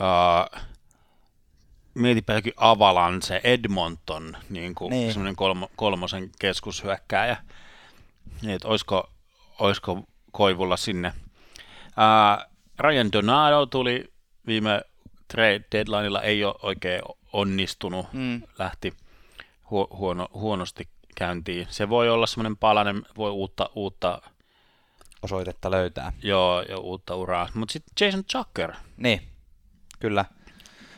[0.00, 0.60] uh,
[1.94, 5.12] mietipä jokin Avalanche, Edmonton, niin kuin niin.
[5.12, 7.36] semmoinen kolmo, kolmosen keskushyökkääjä.
[8.42, 9.10] Niin, että olisiko,
[9.58, 11.12] olisiko Koivulla sinne.
[11.96, 12.46] Ää,
[12.78, 14.12] Ryan Donato tuli
[14.46, 14.82] viime
[15.28, 18.42] trade deadlineilla, ei ole oikein onnistunut, mm.
[18.58, 18.92] lähti
[19.64, 21.66] hu- huono, huonosti käyntiin.
[21.70, 24.22] Se voi olla semmoinen palanen, voi uutta, uutta
[25.22, 26.12] osoitetta löytää.
[26.22, 27.48] Joo, ja uutta uraa.
[27.54, 28.72] Mutta sitten Jason Chucker.
[28.96, 29.20] Niin,
[29.98, 30.24] kyllä.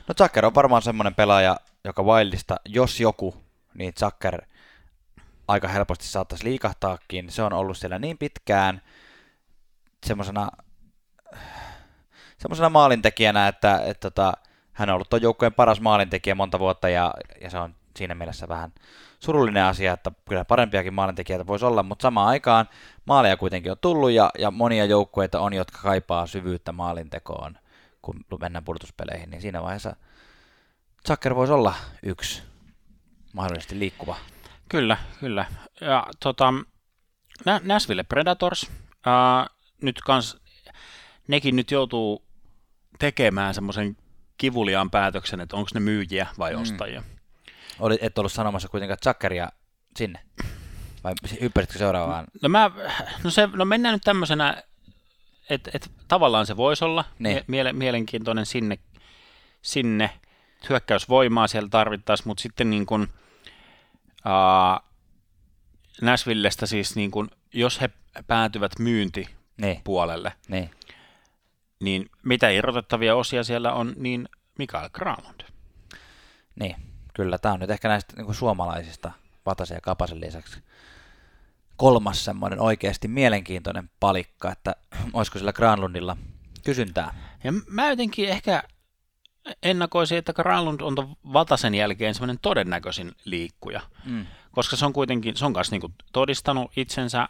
[0.09, 3.37] No Chucker on varmaan semmoinen pelaaja, joka Wildista, jos joku,
[3.75, 4.43] niin Chucker
[5.49, 7.31] aika helposti saattaisi liikahtaakin.
[7.31, 8.83] Se on ollut siellä niin pitkään
[10.07, 10.49] semmoisena
[12.43, 14.33] semmoisena maalintekijänä, että, että, että tota,
[14.73, 18.49] hän on ollut tuon joukkueen paras maalintekijä monta vuotta ja, ja se on siinä mielessä
[18.49, 18.73] vähän
[19.21, 22.69] surullinen asia, että kyllä parempiakin maalintekijöitä voisi olla, mutta samaan aikaan
[23.05, 27.59] maaleja kuitenkin on tullut ja, ja monia joukkueita on, jotka kaipaa syvyyttä maalintekoon,
[28.03, 29.97] kun mennään pudotuspeleihin, niin siinä vaiheessa
[31.09, 32.43] Zucker voisi olla yksi
[33.33, 34.17] mahdollisesti liikkuva
[34.73, 35.47] Kyllä, kyllä.
[35.81, 36.55] Ja tota,
[37.63, 38.71] Nashville Predators,
[39.07, 39.47] ää,
[39.83, 40.37] nyt kans,
[41.29, 42.25] nekin nyt joutuu
[42.99, 43.97] tekemään semmoisen
[44.39, 46.63] kivuliaan päätöksen, että onko ne myyjiä vai mm.
[46.63, 47.03] ostajia.
[47.79, 49.49] Oli, et ollut sanomassa kuitenkaan Zuckeria
[49.97, 50.21] sinne?
[51.05, 52.25] Vai hyppäsitkö seuraavaan?
[52.43, 52.71] No, mä,
[53.25, 54.63] no, se, no mennään nyt tämmöisenä,
[55.51, 57.45] että et, tavallaan se voisi olla niin.
[57.47, 58.79] mie- mielenkiintoinen sinne,
[59.63, 60.11] sinne.
[60.69, 63.09] Hyökkäysvoimaa siellä tarvittaisiin, mutta sitten niin kuin–
[64.27, 64.93] Uh,
[66.03, 67.91] Nashvillestä siis, niin kun, jos he
[68.27, 70.71] päätyvät myyntipuolelle, niin.
[71.81, 75.41] niin mitä irrotettavia osia siellä on, niin Mikael Granlund.
[76.61, 76.77] Niin,
[77.15, 77.39] kyllä.
[77.39, 79.13] Tämä on nyt ehkä näistä niin suomalaisista
[79.47, 80.63] Vatasen ja Kapasen lisäksi
[81.77, 84.77] kolmas semmoinen oikeasti mielenkiintoinen palikka, että
[85.13, 86.17] olisiko sillä Granlundilla
[86.65, 87.15] kysyntää.
[87.45, 88.63] Ja mä jotenkin ehkä
[89.63, 90.95] ennakoisin, että Granlund on
[91.33, 94.27] Vatasen jälkeen semmoinen todennäköisin liikkuja, mm.
[94.53, 97.29] koska se on kuitenkin, se on kanssa niin todistanut itsensä,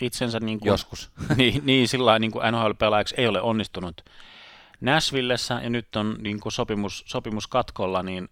[0.00, 1.10] itsensä niin kuin, joskus.
[1.36, 4.04] niin, niin sillä niin kuin NHL-pelaajaksi ei ole onnistunut
[4.80, 8.28] Nashvillessä ja nyt on niin kuin sopimus, sopimus katkolla, niin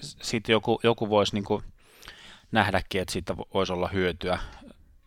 [0.00, 1.62] sitten joku, joku voisi niin kuin
[2.52, 4.38] nähdäkin, että siitä voisi olla hyötyä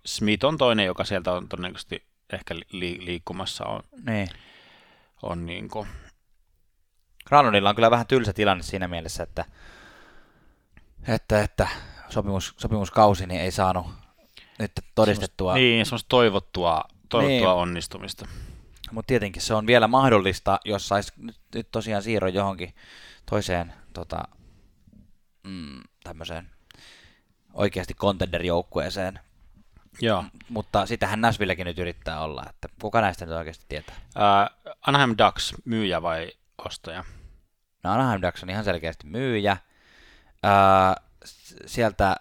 [0.06, 2.04] Smith on toinen, joka sieltä on todennäköisesti
[2.34, 4.30] ehkä li- liikkumassa on, Niin.
[5.24, 5.88] on niin kuin,
[7.28, 9.46] Granlundilla on kyllä vähän tylsä tilanne siinä mielessä, että,
[11.08, 11.68] että, että
[12.10, 13.88] sopimus, sopimuskausi niin ei saanut
[14.60, 15.54] nyt todistettua.
[15.54, 17.48] niin, semmoista toivottua, toivottua Niin.
[17.48, 18.28] onnistumista.
[18.92, 22.76] Mutta tietenkin se on vielä mahdollista, jos saisi nyt, nyt tosiaan siirron johonkin
[23.30, 24.24] toiseen tota,
[25.44, 26.50] mm, tämmöiseen
[27.54, 29.20] oikeasti contender-joukkueeseen.
[30.02, 30.24] Joo.
[30.50, 33.96] Mutta sitähän Nashvillekin nyt yrittää olla, että kuka näistä nyt oikeasti tietää?
[34.16, 36.32] Uh, Anaheim Ducks, myyjä vai
[36.66, 37.04] ostaja?
[37.84, 39.58] No Anaheim Ducks on ihan selkeästi myyjä.
[40.44, 40.96] Ää,
[41.66, 42.16] sieltä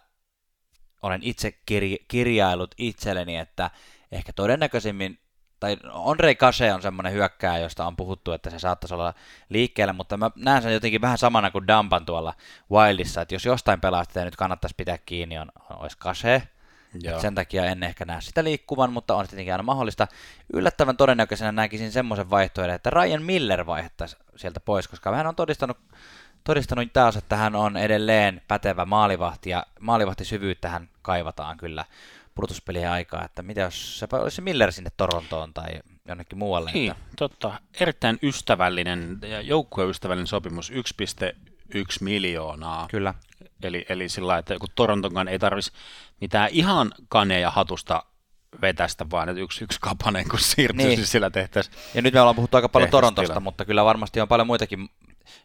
[1.02, 3.70] olen itse kirj- kirjailut itselleni, että
[4.12, 5.18] ehkä todennäköisimmin,
[5.60, 9.14] tai Andrei Kase on semmoinen hyökkääjä, josta on puhuttu, että se saattaisi olla
[9.48, 12.34] liikkeellä, mutta mä näen sen jotenkin vähän samana kuin Dampan tuolla
[12.70, 16.48] Wildissa, että jos jostain pelaajasta nyt kannattaisi pitää kiinni, on, on olisi Kase,
[17.02, 17.20] Joo.
[17.20, 20.08] sen takia en ehkä näe sitä liikkuvan, mutta on tietenkin aina mahdollista.
[20.52, 25.78] Yllättävän todennäköisenä näkisin semmoisen vaihtoehdon, että Ryan Miller vaihdettaisiin sieltä pois, koska hän on todistanut,
[26.44, 31.84] todistanut taas, että hän on edelleen pätevä maalivahti, ja maalivahtisyvyyttä hän kaivataan kyllä
[32.34, 36.70] pudotuspelien aikaa, että mitä jos se olisi Miller sinne Torontoon tai jonnekin muualle.
[36.72, 37.60] Niin, Että, totta.
[37.80, 40.76] Erittäin ystävällinen ja joukkueystävällinen sopimus, 1,1
[42.00, 42.86] miljoonaa.
[42.90, 43.14] kyllä,
[43.62, 45.76] Eli, eli sillä lailla, että joku Torontonkaan ei tarvitsisi
[46.20, 48.02] mitään ihan kaneja hatusta
[48.60, 50.96] vetästä, vaan että yksi, yksi kapanen, kun siirtyisi, Niin.
[50.98, 51.06] niin.
[51.06, 51.76] sillä tehtäisiin.
[51.94, 53.40] Ja nyt me ollaan puhuttu aika paljon Torontosta, tila.
[53.40, 54.88] mutta kyllä varmasti on paljon muitakin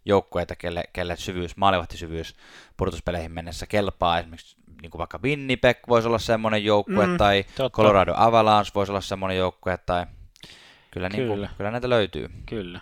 [0.06, 2.36] joukkueita, kelle, kelle syvyys, maalivahtisyvyys
[2.78, 4.20] pudotuspeleihin mennessä kelpaa.
[4.20, 7.76] Esimerkiksi niin kuin vaikka Winnipeg voisi olla semmoinen joukkue, Mm, tai totta.
[7.78, 10.06] Colorado Avalanche voisi olla semmoinen joukkue, tai
[10.92, 11.50] kyllä, Niin kuin, Kyllä.
[11.58, 12.30] kyllä näitä löytyy.
[12.46, 12.80] Kyllä.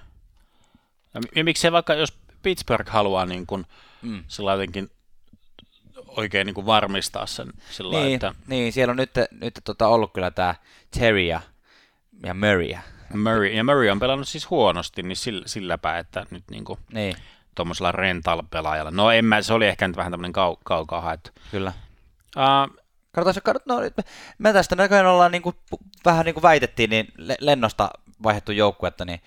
[1.36, 3.66] Ja miksei vaikka, jos Pittsburgh haluaa niin kuin,
[4.02, 4.24] Mm.
[4.28, 4.90] sillä jotenkin
[6.08, 10.14] oikein niin kuin varmistaa sen sillä Niin, että niin, siellä on nyt, nyt tota ollut
[10.14, 10.56] kyllä tämä
[11.00, 11.42] Terry ja,
[12.26, 12.74] ja Murray.
[13.14, 17.16] Murray, ja Murray on pelannut siis huonosti, niin sillä, silläpä, että nyt niin kuin Niin,
[17.56, 18.92] tuommoisella rental-pelaajalla.
[18.92, 21.32] No en mä, se oli ehkä nyt vähän tämmöinen kau, kaukaa haettu.
[21.52, 21.74] kyllä.
[22.38, 22.78] Uh,
[23.12, 24.04] Katsotaan, katsot, no, nyt me,
[24.38, 25.56] me tästä näköjään ollaan niin kuin,
[26.06, 27.90] vähän niin kuin väitettiin, niin le- lennosta
[28.24, 29.22] vaihdettu joukkuetta, niin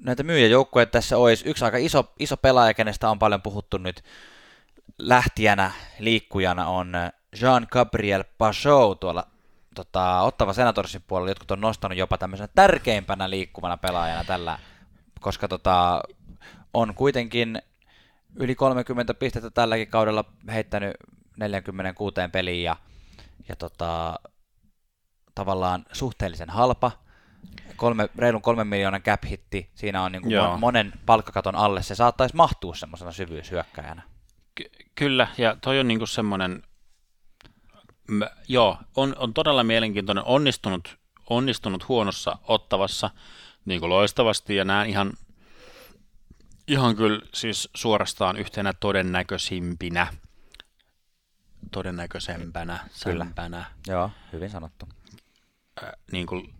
[0.00, 4.04] näitä myyjäjoukkueita tässä olisi yksi aika iso, iso pelaaja, kenestä on paljon puhuttu nyt
[4.98, 6.92] lähtijänä, liikkujana on
[7.36, 9.26] Jean-Gabriel Pachot tuolla
[9.74, 11.30] tota, Ottava Senatorsin puolella.
[11.30, 14.58] Jotkut on nostanut jopa tämmöisenä tärkeimpänä liikkuvana pelaajana tällä,
[15.20, 16.02] koska tota,
[16.74, 17.62] on kuitenkin
[18.36, 20.96] yli 30 pistettä tälläkin kaudella heittänyt
[21.36, 22.76] 46 peliin ja,
[23.48, 24.20] ja tota,
[25.34, 27.05] tavallaan suhteellisen halpa.
[27.76, 30.58] Kolme, reilun kolmen miljoonan cap hitti, siinä on niin kuin Joo.
[30.58, 34.02] monen palkkakaton alle, se saattaisi mahtua semmoisena syvyyshyökkäjänä.
[34.54, 36.62] ky- kyllä, ja toi on niinku semmoinen,
[38.08, 40.98] m- joo, on, on todella mielenkiintoinen, onnistunut,
[41.30, 43.10] onnistunut huonossa ottavassa
[43.64, 45.12] niin kuin loistavasti, ja näen ihan,
[46.68, 50.06] ihan kyllä siis suorastaan yhtenä todennäköisimpinä,
[51.72, 53.24] todennäköisempänä, Kyllä.
[53.24, 54.88] sämpänä, Joo, hyvin sanottu.
[55.84, 56.54] äh, niin kuin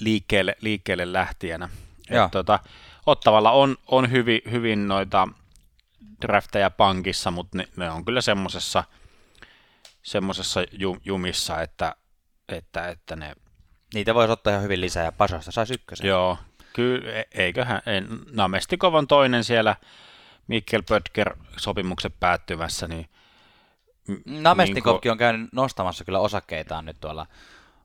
[0.00, 1.68] liikkeelle, liikkeelle lähtijänä.
[2.10, 2.60] Et, tota,
[3.06, 5.28] Ottavalla on, on hyvin, hyvin noita
[6.22, 8.84] drafteja pankissa, mutta ne, ne on kyllä semmoisessa
[10.02, 11.96] semmosessa ju, jumissa, että,
[12.48, 13.34] että, että ne,
[13.94, 16.06] Niitä voisi ottaa ihan hyvin lisää ja Pasosta saisi ykkösen.
[16.06, 16.38] joo,
[16.72, 19.76] kyllä, e- eiköhän, en, Namestikov on toinen siellä
[20.46, 23.08] Mikkel Pötker sopimuksen päättymässä, niin
[24.24, 27.26] Namestnikovkin on käynyt nostamassa kyllä osakkeitaan nyt tuolla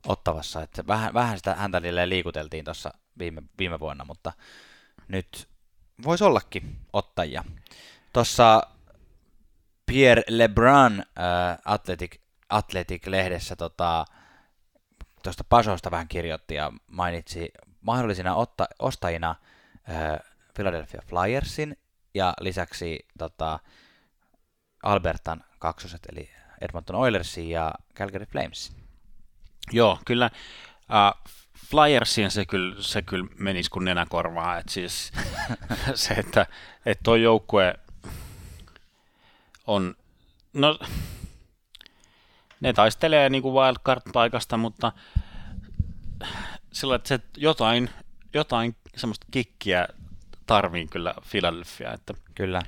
[0.06, 4.32] Ottavassa, että vähän, vähän sitä häntä liikuteltiin tuossa viime, viime vuonna, mutta
[5.08, 5.48] nyt
[6.04, 7.44] voisi ollakin ottajia.
[8.12, 8.62] Tuossa
[9.86, 12.16] Pierre Lebrun äh, Athletic,
[12.48, 14.04] Athletic-lehdessä tota,
[15.22, 17.50] tuosta Pasosta vähän kirjoitti ja mainitsi
[17.80, 19.34] mahdollisina otta, ostajina
[19.90, 20.18] äh,
[20.54, 21.78] Philadelphia Flyersin
[22.14, 23.58] ja lisäksi tota,
[24.82, 26.30] Albertan kaksoset, eli
[26.60, 28.83] Edmonton Oilersin ja Calgary Flamesin.
[29.72, 30.30] Joo, kyllä.
[30.80, 31.30] Uh,
[31.70, 34.58] Flyersiin se kyllä, se kyllä menisi kuin nenäkorvaa.
[34.58, 35.12] Et siis
[35.94, 36.46] se, että
[36.86, 37.74] et tuo joukkue
[39.66, 39.94] on,
[40.52, 40.78] no
[42.60, 44.92] ne taistelee niin kuin wildcard-paikasta, mutta
[46.72, 47.90] sillä, että se jotain,
[48.34, 49.88] jotain semmoista kikkiä
[50.46, 52.62] tarvii kyllä Philadelphia, että Kyllä.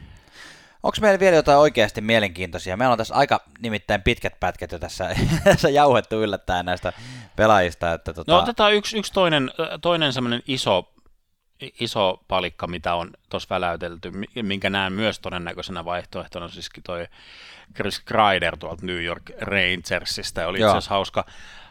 [0.86, 2.76] Onko meillä vielä jotain oikeasti mielenkiintoisia?
[2.76, 6.92] Meillä on tässä aika nimittäin pitkät pätkät jo tässä, tässä jauhettu yllättäen näistä
[7.36, 7.92] pelaajista.
[7.92, 10.94] Että tota, No otetaan yksi, yksi toinen, toinen semmoinen iso,
[11.80, 17.08] iso palikka, mitä on tuossa väläytelty, mi- minkä näen myös todennäköisenä vaihtoehtona, siis toi
[17.74, 20.46] Chris Kreider tuolta New York Rangersista.
[20.46, 21.24] Oli itse asiassa hauska,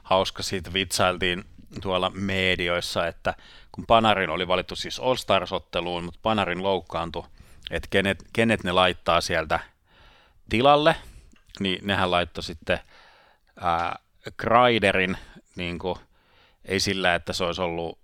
[0.03, 1.43] hauska, siitä vitsailtiin
[1.81, 3.33] tuolla medioissa, että
[3.71, 7.23] kun Panarin oli valittu siis All Stars-otteluun, mutta Panarin loukkaantui,
[7.71, 9.59] että kenet, kenet ne laittaa sieltä
[10.49, 10.95] tilalle,
[11.59, 12.79] niin nehän laittoi sitten
[13.59, 13.99] ää,
[14.37, 15.17] Kreiderin
[15.55, 15.95] niin kuin,
[16.65, 17.99] ei sillä, että se olisi ollut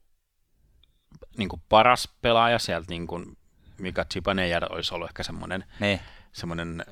[1.37, 3.37] niin kuin paras pelaaja sieltä, niin kuin
[3.77, 5.99] Mika Zibanejad olisi ollut ehkä semmoinen, Niin.
[6.31, 6.85] semmoinen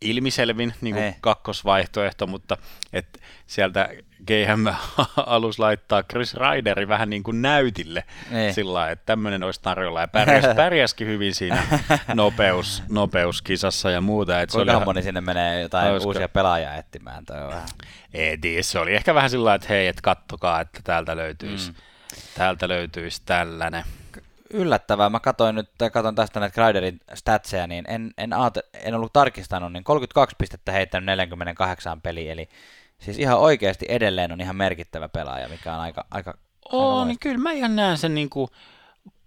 [0.00, 1.14] ilmiselvin niin kuin Niin.
[1.20, 2.56] kakkosvaihtoehto, mutta
[2.92, 3.88] et sieltä
[4.26, 4.66] GM
[5.26, 8.54] alus laittaa Chris Ryderin vähän niin kuin näytille Niin.
[8.54, 11.62] sillä lailla, että tämmöinen olisi tarjolla ja pärjäs, pärjäskin hyvin siinä
[12.14, 14.40] nopeus, nopeuskisassa ja muuta.
[14.40, 16.06] Et se oli Kuinka ihan- moni sinne menee jotain hauska.
[16.08, 17.24] uusia pelaajia etsimään?
[17.24, 17.68] Toi vähän.
[18.14, 21.70] Ei tiedä, se oli ehkä vähän sillä lailla, että hei, että kattokaa, että täältä löytyisi,
[21.70, 21.76] Mm.
[22.34, 23.84] täältä löytyisi tällainen.
[24.50, 25.10] Yllättävää.
[25.10, 29.72] Mä katsoin nyt, katson tästä näitä Kreiderin statseja, niin en, en, aate, en ollut tarkistanut,
[29.72, 32.48] niin 32 pistettä heittänyt 48 peliä, eli
[32.98, 36.34] siis ihan oikeasti edelleen on ihan merkittävä pelaaja, mikä on aika, aika,
[36.72, 38.48] Oo, aika niin kyllä mä ihan näen sen niin kuin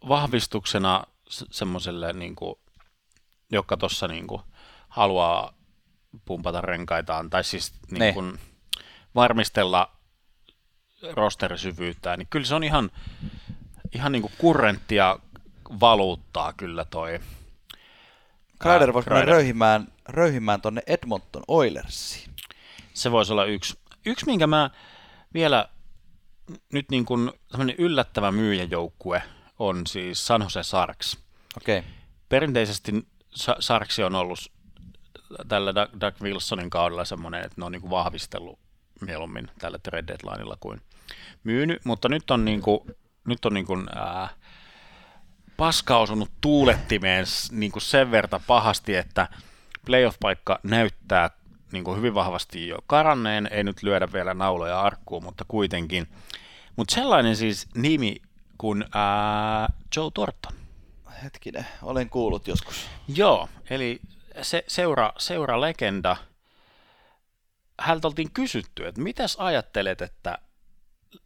[0.10, 2.56] vahvistuksena se- semmoiselle, niin kuin,
[3.52, 4.42] joka tuossa niin kuin
[4.90, 5.54] haluaa
[6.26, 8.14] pumpata renkaitaan, tai siis niin Ne.
[8.14, 8.40] kuin
[9.16, 9.92] varmistella
[11.14, 12.92] rosterisyvyyttään, niin kyllä se on ihan,
[13.96, 15.20] ihan niin kuin kurrenttia
[15.80, 17.20] valuuttaa kyllä toi.
[18.60, 22.30] Kreider voisi mennä röyhimään, röyhimään tonne Edmonton Oilersiin.
[22.94, 23.80] Se voisi olla yksi.
[24.06, 24.70] Yksi, minkä mä
[25.34, 25.70] vielä
[26.74, 27.32] nyt niin kuin
[27.78, 29.24] yllättävä myyjäjoukkue
[29.60, 31.18] on siis San Jose Sharks.
[31.58, 31.92] Okei, okay.
[32.30, 32.92] Perinteisesti
[33.30, 34.40] Sa- Sharksi on ollut
[35.48, 38.60] tällä Doug, Doug Wilsonin kaudella semmoinen, että ne on niin kuin vahvistellut
[39.02, 40.82] mieluummin tällä trade deadlineilla kuin
[41.44, 42.80] myynyt, mutta nyt on, niin kuin,
[43.28, 44.30] nyt on niin kuin, ää,
[45.58, 49.28] paska osunut tuulettimeen niin kuin sen verta pahasti, että
[49.86, 51.30] playoff-paikka näyttää
[51.72, 56.08] niin kuin hyvin vahvasti jo karanneen, ei nyt lyödä vielä nauloja arkkuun, mutta kuitenkin.
[56.76, 58.16] Mutta sellainen siis nimi
[58.58, 60.54] kuin ää, Joe Thornton.
[61.24, 62.88] hetkinen, olen kuullut joskus.
[63.08, 64.02] Joo, eli
[64.42, 66.18] se seura, seura legenda,
[67.80, 70.38] häneltä oltiin kysytty, että mitäs ajattelet, että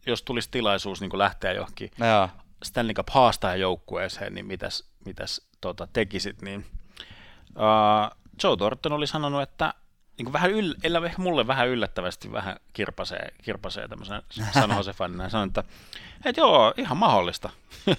[0.06, 2.28] jos tulisi tilaisuus niin lähteä johonkin No joo,
[2.62, 6.66] Stanley Cup haastajajoukkueeseen, niin mitäs, mitäs tota, tekisit, niin
[7.48, 9.74] uh, Joe Thornton oli sanonut, että
[10.18, 14.22] niin kuin vähän yll, ellä- ehkä mulle vähän yllättävästi vähän kirpasee, kirpasee tämmöisen
[14.54, 15.64] San Jose fanina, ja sanoi, että,
[16.24, 17.50] että joo, ihan mahdollista.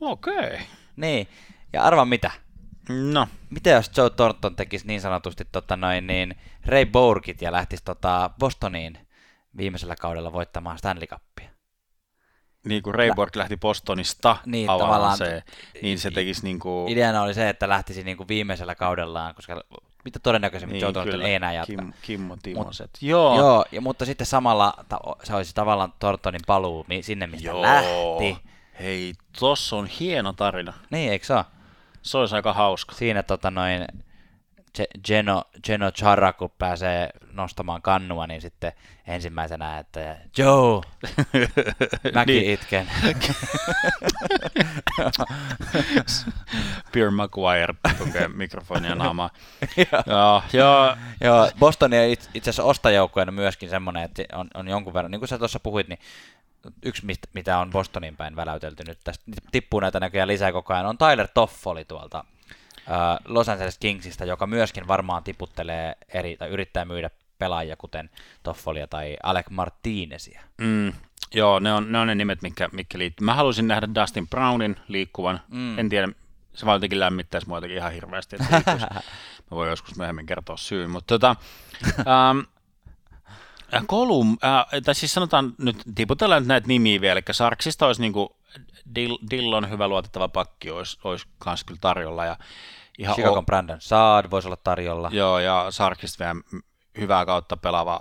[0.00, 0.34] Okei.
[0.34, 0.58] Okay.
[0.96, 1.28] niin.
[1.72, 2.30] Ja arva mitä?
[2.88, 6.36] No, Mitä jos Joe Thornton tekisi niin sanotusti tota noin, niin
[6.66, 8.98] Ray Bourkit ja lähtisi tota Bostoniin
[9.56, 11.50] viimeisellä kaudella voittamaan Stanley Cupia?
[12.64, 15.42] niin kuin Rayborg lähti Bostonista Niin, tavallaan- se,
[15.82, 19.64] niin se tekisi niin kuin, Ideana oli se, että lähtisi niin kuin viimeisellä kaudellaan, koska
[20.04, 21.76] mitä todennäköisemmin niin, Joe ei enää jatka.
[21.76, 22.90] Kim, Kimmo Timoset.
[23.00, 27.62] Joo, Joo, ja, mutta sitten samalla ta- se olisi tavallaan Thorntonin paluu sinne, mistä Joo.
[27.62, 28.36] lähti.
[28.80, 30.72] Hei, tossa on hieno tarina.
[30.90, 31.44] Niin, eikö se ole?
[32.02, 32.94] Se olisi aika hauska.
[32.94, 33.86] Siinä tota noin
[35.06, 38.72] Geno, Geno Chara, kun pääsee nostamaan kannua, niin sitten
[39.06, 40.80] ensimmäisenä, että Joe,
[42.14, 42.50] mäkin Niin.
[42.50, 42.90] itken.
[46.92, 49.30] Pierre Maguire tukee mikrofonia naamaa.
[50.06, 54.94] joo, joo, Joo, Boston on it- itse asiassa ostajoukkueena myöskin semmoinen, että on, on jonkun
[54.94, 55.98] verran, niin kuin sä tuossa puhuit, niin
[56.82, 57.02] yksi,
[57.32, 61.28] mitä on Bostonin päin väläytelty nyt, tästä tippuu näitä näköjään lisää koko ajan, on Tyler
[61.34, 62.24] Toffoli tuolta
[63.24, 68.10] Los Angeles Kingsista, joka myöskin varmaan tiputtelee eri, tai yrittää myydä pelaajia, kuten
[68.42, 70.40] Toffolia tai Alec Martinezia.
[70.58, 70.92] mm,
[71.34, 73.24] joo ne, on, ne on ne nimet, mitkä, mitkä liittyy.
[73.24, 75.40] Mä haluaisin nähdä Dustin Brownin liikkuvan.
[75.48, 75.78] Mm.
[75.78, 76.08] En tiedä,
[76.54, 78.36] se vaan jotenkin lämmittäisi mua jotenkin ihan hirveästi.
[78.36, 78.62] Että.
[79.50, 80.90] Mä voin joskus myöhemmin kertoa syyn.
[80.90, 81.36] Mutta tota,
[81.98, 82.38] ähm,
[83.86, 88.33] Kolum, äh, tai siis sanotaan nyt, tiputellaan nyt näitä nimiä vielä, eli Sarksista olisi niinku
[89.30, 92.24] Dillon hyvä luotettava pakki olisi, olisi kans kyllä tarjolla.
[92.24, 92.38] Ja
[92.98, 95.10] ihan Chicagon o- Brandon Saad voisi olla tarjolla.
[95.12, 96.40] Joo, ja Sarkista vielä
[96.98, 98.00] hyvää kautta pelaava,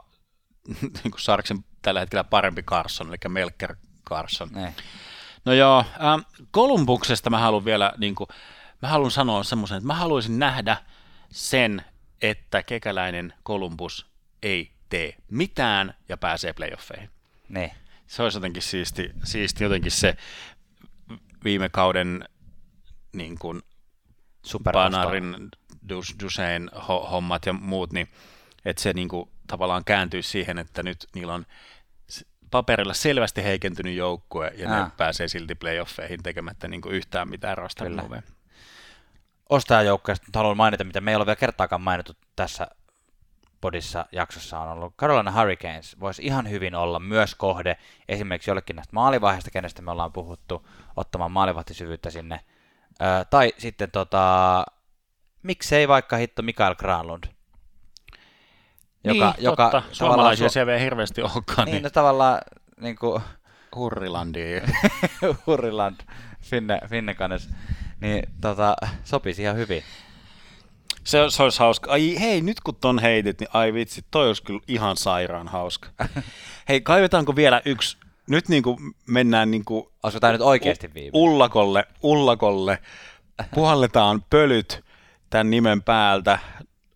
[0.82, 3.76] niin kuin Sarksin tällä hetkellä parempi Carson, eli Melker
[4.10, 4.50] Carson.
[4.52, 4.74] Ne.
[5.46, 6.22] No joo, ähm,
[6.52, 8.28] Kolumbuksesta mä haluan vielä, niin kuin,
[8.82, 10.78] mä haluan sanoa semmoisen, että mä haluaisin nähdä
[11.30, 11.86] sen,
[12.22, 14.06] että kekäläinen Columbus
[14.44, 17.10] ei tee mitään ja pääsee playoffeihin.
[17.50, 17.76] Ne.
[18.08, 20.18] Se olisi jotenkin siisti, siisti jotenkin se
[21.44, 22.26] viime kauden
[23.14, 23.62] niin kuin.
[24.94, 25.50] Panarin,
[25.90, 28.08] Dus, Dusein ho- hommat ja muut, niin
[28.66, 31.46] että se niin kuin, tavallaan kääntyisi siihen, että nyt niillä on
[32.52, 34.92] paperilla selvästi heikentynyt joukkue ja ne Aa.
[34.98, 37.58] pääsee silti playoffeihin tekemättä niin kuin yhtään mitään
[38.04, 38.22] movea.
[39.50, 42.68] ostajajoukkueesta, mutta haluan mainita, mitä me ei ole vielä kertaakaan mainittu tässä
[43.64, 44.96] podissa jaksossa on ollut.
[44.96, 47.78] Carolina Hurricanes voisi ihan hyvin olla myös kohde
[48.10, 52.40] esimerkiksi jollekin näistä maalivaiheista, kenestä me ollaan puhuttu, ottamaan maalivahtisyvyyttä sinne.
[53.02, 54.66] Ö, tai sitten tota,
[55.44, 57.24] miksei vaikka hitto Mikael Granlund.
[59.04, 59.84] Joka, niin, joka totta.
[59.92, 61.66] Suomalaisia su- siellä ei hirveästi olekaan.
[61.66, 61.84] Niin, niin.
[61.84, 62.42] No, tavallaan
[62.82, 63.24] niin kuin...
[63.76, 64.62] Hurrilandi.
[65.48, 65.96] Hurriland,
[66.42, 67.50] Finne, Finnekanes.
[68.02, 69.84] Niin tota, sopisi ihan hyvin.
[71.04, 71.92] Se, se olisi hauska.
[71.92, 75.90] Ai hei, nyt kun ton heitit, niin ai vitsi, toi olisi kyllä ihan sairaan hauska.
[76.70, 77.98] hei, kaivetaanko vielä yksi?
[78.28, 78.78] Nyt niin kuin
[79.08, 81.10] mennään niin kuin Olisiko nyt oikeasti viime?
[81.14, 82.80] Ullakolle, ullakolle.
[83.56, 84.84] Puhalletaan pölyt
[85.30, 86.40] tämän nimen päältä.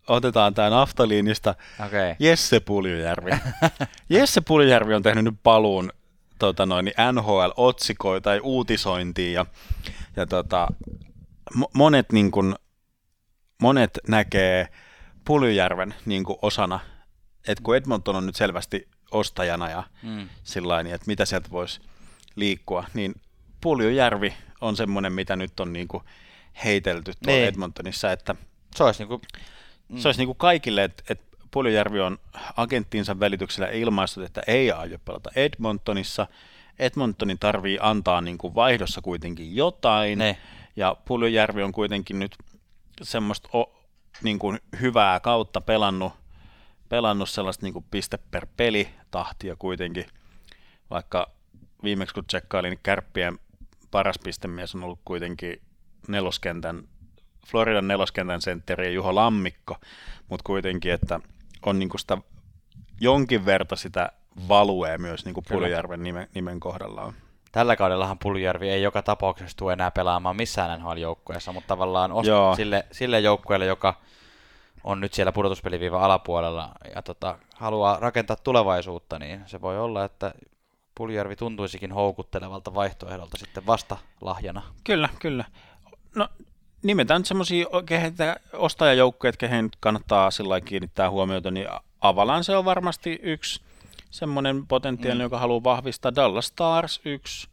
[0.08, 1.56] Otetaan tämä naftaliinista.
[1.86, 2.16] Okay.
[2.20, 3.32] Jesse Puljujärvi.
[4.10, 5.92] Jesse Puljujärvi on tehnyt nyt paluun
[6.40, 9.46] tota noin, niin NHL-otsikoita tai uutisointiin ja,
[10.16, 10.68] ja tota,
[11.74, 12.56] monet niin kuin,
[13.62, 14.68] monet näkee
[15.26, 16.80] Puljujärven niin kuin osana,
[17.48, 20.30] että kun Edmonton on nyt selvästi ostajana ja mm.
[20.44, 21.82] sillä että mitä sieltä voisi
[22.36, 23.16] liikkua, niin
[23.62, 26.04] Puljujärvi on semmoinen, mitä nyt on niin kuin
[26.64, 27.48] heitelty tuolla niin.
[27.48, 28.36] Edmontonissa, että
[28.76, 29.22] se olisi, niin kuin,
[29.90, 29.98] mm.
[29.98, 32.18] se olisi niin kuin kaikille, että, että Puljujärvi on
[32.58, 36.28] agenttiinsa välityksellä ilmaistut, että ei aio pelata Edmontonissa.
[36.80, 40.38] Edmontonin tarvii antaa niin kuin vaihdossa kuitenkin jotain, ne.
[40.76, 42.36] ja Puljujärvi on kuitenkin nyt
[43.04, 43.78] semmoista o,
[44.24, 46.14] niin kuin hyvää kautta pelannut,
[46.90, 50.06] pelannut sellaista niin kuin piste per peli tahtia kuitenkin,
[50.90, 51.32] vaikka
[51.84, 53.40] viimeksi kun tsekkailin, niin kärppien
[53.92, 55.62] paras pistemies on ollut kuitenkin
[56.08, 56.84] neloskentän,
[57.48, 59.78] Floridan neloskentän sentteri Juho Lammikko,
[60.30, 61.20] mutta kuitenkin, että
[61.66, 62.18] on niin kuin sitä
[63.02, 64.12] jonkin verta sitä
[64.48, 67.14] valuee myös niin kuin Puljärven nimen, nimen kohdalla on.
[67.58, 72.86] Tällä kaudellahan Puljärvi ei joka tapauksessa tule enää pelaamaan missään NHL-joukkueessa, mutta tavallaan os- sille,
[72.92, 73.94] sille joukkueelle, joka
[74.84, 80.34] on nyt siellä pudotuspeliviivan alapuolella ja tota, haluaa rakentaa tulevaisuutta, niin se voi olla, että
[80.96, 84.62] Puljärvi tuntuisikin houkuttelevalta vaihtoehdolta sitten vasta lahjana.
[84.84, 85.46] Kyllä, kyllä.
[86.16, 86.28] No
[86.84, 87.66] nimetään nyt semmoisia
[88.54, 91.68] ostajajoukkoja, kehen kannattaa sillä kiinnittää huomiota, niin
[92.02, 93.62] Avalanche on varmasti yksi
[94.12, 95.24] semmoinen potentiaali, mm.
[95.24, 96.16] joka haluaa vahvistaa.
[96.16, 97.48] Dallas Stars yksi.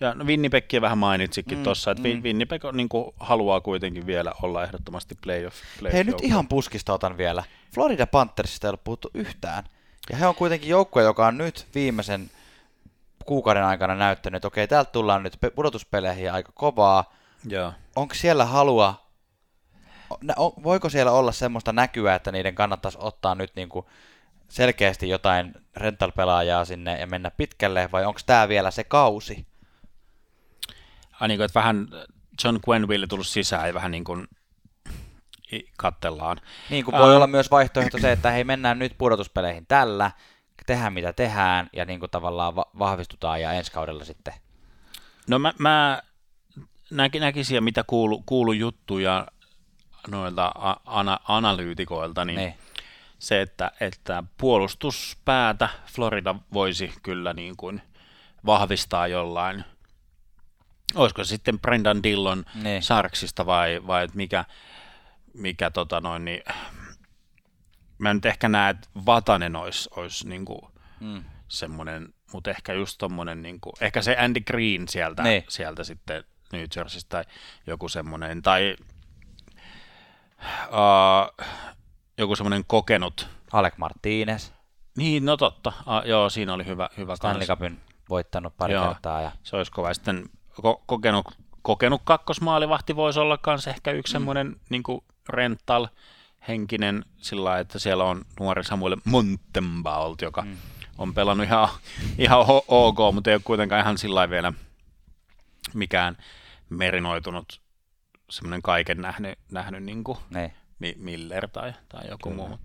[0.00, 2.22] Ja no Winnipegkin vähän mainitsikin mm, tuossa, että mm.
[2.22, 5.56] Winnipeg niin kuin, haluaa kuitenkin vielä olla ehdottomasti playoff.
[5.78, 7.44] playoff Hei, nyt ihan puskista otan vielä.
[7.74, 9.64] Florida Panthersista ei ole puhuttu yhtään.
[10.10, 12.30] Ja he on kuitenkin joukkue, joka on nyt viimeisen
[13.24, 17.14] kuukauden aikana näyttänyt, että okei, täältä tullaan nyt pudotuspeleihin aika kovaa.
[17.48, 17.72] Joo.
[17.96, 19.06] Onko siellä halua,
[20.38, 23.86] voiko siellä olla semmoista näkyä, että niiden kannattaisi ottaa nyt niin kuin
[24.54, 29.46] selkeästi jotain rental-pelaajaa sinne ja mennä pitkälle, vai onko tämä vielä se kausi?
[31.20, 31.88] Ai niin kuin, että vähän
[32.44, 34.28] John Quenville tullut sisään ja vähän niin kuin
[35.76, 36.40] kattellaan.
[36.70, 40.10] Niin kuin voi uh, olla myös vaihtoehto se, että hei mennään nyt pudotuspeleihin tällä,
[40.66, 44.34] tehdään mitä tehdään ja niin kuin tavallaan va- vahvistutaan ja ensi kaudella sitten.
[45.28, 46.02] No mä, mä
[46.90, 49.26] näki, näkisin, mitä kuulu, kuulu juttuja
[50.08, 50.52] noilta
[50.84, 52.58] ana, analyytikoilta, niin ne.
[53.24, 57.82] Se, että, että puolustuspäätä Florida voisi kyllä niin kuin
[58.46, 59.64] vahvistaa jollain,
[60.94, 62.80] olisiko se sitten Brendan Dillon ne.
[62.80, 64.44] Sarksista vai, vai mikä,
[65.34, 66.42] mikä tota noin, niin,
[67.98, 70.60] mä nyt ehkä näen, että Vatanen olisi, olisi niin kuin
[71.00, 71.24] mm.
[71.48, 75.44] semmoinen, mutta ehkä just tommonen, niin kuin, ehkä se Andy Green sieltä, ne.
[75.48, 77.24] sieltä sitten New Jerseystä tai
[77.66, 78.76] joku semmoinen, tai
[80.68, 81.46] uh,
[82.18, 83.28] joku semmoinen kokenut.
[83.52, 84.50] Alec Martinez.
[84.96, 85.72] Niin, no totta.
[85.80, 89.20] Uh, joo, siinä oli hyvä, hyvä Stanley Cupin voittanut pari joo, kertaa.
[89.20, 89.32] Ja...
[89.42, 89.94] Se olisi kova.
[89.94, 91.26] Sitten ko- kokenut,
[91.62, 94.14] kokenut kakkosmaalivahti voisi olla myös ehkä yksi mm.
[94.14, 94.82] semmoinen niin
[95.28, 95.88] rental
[96.48, 100.56] henkinen sillä että siellä on nuori Samuel Montembault, joka mm.
[100.98, 101.68] on pelannut ihan,
[102.18, 104.52] ihan ok, mutta ei ole kuitenkaan ihan sillä vielä
[105.74, 106.16] mikään
[106.70, 107.60] merinoitunut
[108.30, 110.54] semmoinen kaiken nähnyt, nähnyt niin kuin ne.
[110.96, 112.48] Miller tai, tai joku Kyllä.
[112.48, 112.58] muu.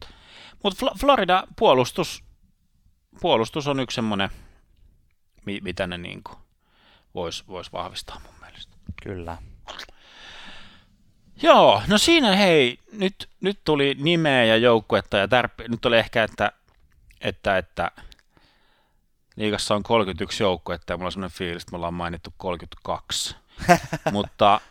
[0.63, 2.23] Mutta, Florida puolustus,
[3.21, 4.29] puolustus on yksi semmoinen,
[5.45, 6.23] mitä ne niin
[7.15, 8.75] voisi vois vahvistaa mun mielestä.
[9.03, 9.37] Kyllä.
[11.41, 16.23] Joo, no siinä hei, nyt, nyt tuli nimeä ja joukkuetta ja tärpe, nyt oli ehkä,
[16.23, 16.51] että,
[17.21, 17.91] että, että
[19.35, 23.35] liigassa on 31 joukkuetta ja mulla on sellainen fiilis, että me ollaan mainittu 32.
[24.11, 24.61] mutta,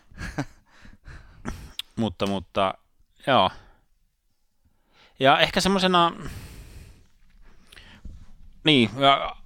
[1.97, 2.75] mutta, mutta,
[3.27, 3.51] joo.
[5.21, 6.13] Ja ehkä semmoisena,
[8.65, 9.37] niin, ja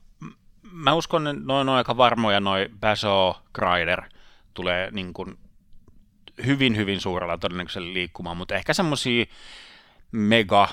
[0.63, 4.03] mä uskon, että noin on aika varmoja noin Baso, Kreider
[4.55, 5.39] tulee niin kuin
[6.47, 9.25] hyvin, hyvin suurella todennäköisellä liikkumaan, mutta ehkä semmoisia
[10.13, 10.69] mega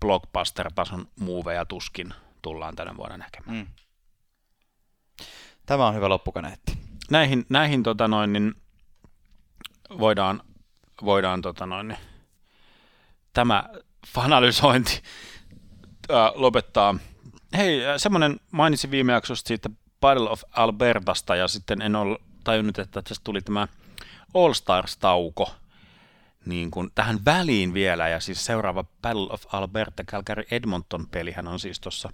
[0.00, 3.56] blockbuster-tason muuveja tuskin tullaan tänä vuonna näkemään.
[3.56, 3.66] Mm.
[5.66, 6.78] Tämä on hyvä loppukaneetti.
[7.10, 8.54] Näihin, näihin tota noin, niin
[9.98, 10.42] voidaan,
[11.04, 11.98] voidaan tota noin, niin,
[13.32, 13.64] tämä
[14.06, 15.02] fanalysointi
[16.10, 16.94] ää, lopettaa.
[17.56, 19.70] Hei, semmoinen mainitsin viime jaksosta siitä
[20.00, 23.68] Battle of Albertasta ja sitten en ole tajunnut, että tästä tuli tämä
[24.34, 25.54] All Stars-tauko
[26.46, 31.60] niin kuin tähän väliin vielä, ja siis seuraava Battle of Alberta Calgary Edmonton pelihän on
[31.60, 32.12] siis tuossa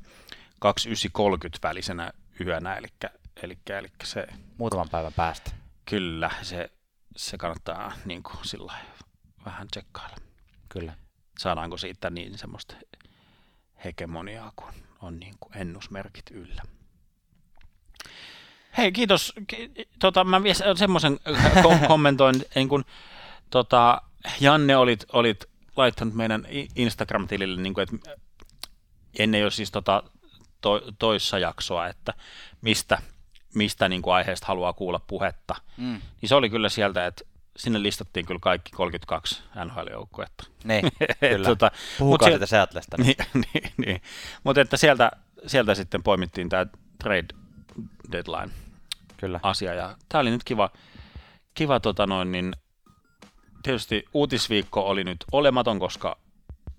[0.58, 2.86] 2930 välisenä yönä, eli,
[3.42, 4.26] eli, eli se...
[4.58, 5.50] Muutaman päivän päästä.
[5.84, 6.70] Kyllä, se,
[7.16, 8.72] se kannattaa niin kuin sillä
[9.44, 10.16] vähän tsekkailla.
[10.68, 11.05] Kyllä.
[11.38, 12.74] Saadaanko siitä niin semmoista
[13.84, 14.72] hegemoniaa, kun
[15.02, 16.62] on niin kuin ennusmerkit yllä.
[18.76, 19.32] Hei, kiitos.
[19.98, 20.40] Tota, mä
[20.76, 21.18] semmoisen
[21.62, 22.84] kom- kommentoin, niin kun,
[23.50, 24.02] tota,
[24.40, 25.44] Janne olit, olit
[25.76, 28.16] laittanut meidän Instagram-tilille, niin kuin, että
[29.18, 30.02] ennen jo siis tota,
[30.60, 32.14] to, toissa jaksoa, että
[32.60, 32.98] mistä,
[33.54, 35.54] mistä niin kuin aiheesta haluaa kuulla puhetta.
[35.76, 36.00] Mm.
[36.20, 37.24] Niin se oli kyllä sieltä, että
[37.78, 40.46] listattiin kyllä kaikki 32 NHL-joukkuetta.
[40.64, 40.84] Niin,
[41.20, 41.48] kyllä.
[41.48, 42.96] tota, Puhukaa siitä Seatlesta.
[43.02, 44.02] Niin, niin, niin.
[44.44, 45.10] Mutta että sieltä,
[45.46, 46.66] sieltä sitten poimittiin tämä
[47.02, 47.28] trade
[48.12, 48.52] deadline
[49.16, 49.40] kyllä.
[49.42, 49.74] asia.
[49.74, 50.70] Ja tämä oli nyt kiva,
[51.54, 52.52] kiva tota noin, niin
[53.62, 56.18] tietysti uutisviikko oli nyt olematon, koska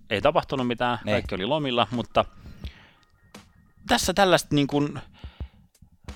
[0.09, 1.11] ei tapahtunut mitään, ne.
[1.11, 2.25] kaikki oli lomilla, mutta
[3.88, 4.99] tässä tällaista niin kuin,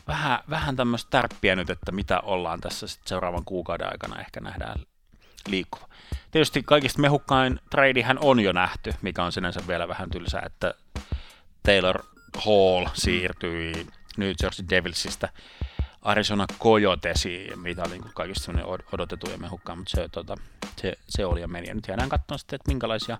[0.07, 4.79] vähän, vähän tämmöistä tärppiä nyt, että mitä ollaan tässä sit seuraavan kuukauden aikana ehkä nähdään
[5.47, 5.87] liikkuva.
[6.31, 10.73] Tietysti kaikista mehukkain tradehän on jo nähty, mikä on sinänsä vielä vähän tylsää, että
[11.63, 12.03] Taylor
[12.45, 13.87] Hall siirtyi
[14.17, 15.29] New Jersey Devilsistä
[16.01, 18.51] Arizona Coyotesiin, mitä oli niin kaikista
[18.91, 20.37] odotettu ja mehukkaan, mutta se, tota,
[20.81, 21.67] se, se, oli ja meni.
[21.67, 23.17] Ja nyt jäädään katsomaan sitten, että minkälaisia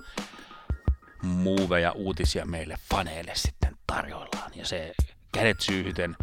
[1.22, 4.52] muuveja, uutisia meille faneille sitten tarjoillaan.
[4.56, 4.94] Ja se
[5.32, 6.16] kädet syyhyten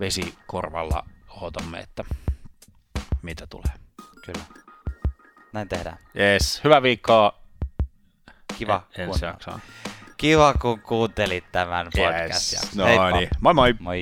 [0.00, 2.04] vesikorvalla odotamme, että
[3.22, 3.72] mitä tulee.
[4.24, 4.44] Kyllä.
[5.52, 5.98] Näin tehdään.
[6.18, 6.60] Yes.
[6.64, 7.38] Hyvää viikkoa.
[8.58, 8.86] Kiva.
[8.98, 9.60] Ensi jaksoon.
[10.16, 12.58] Kiva, kun kuuntelit tämän podcastin.
[12.58, 12.76] Yes.
[12.76, 12.84] No
[13.16, 13.28] niin.
[13.40, 13.74] Moi moi.
[13.80, 14.00] Moi.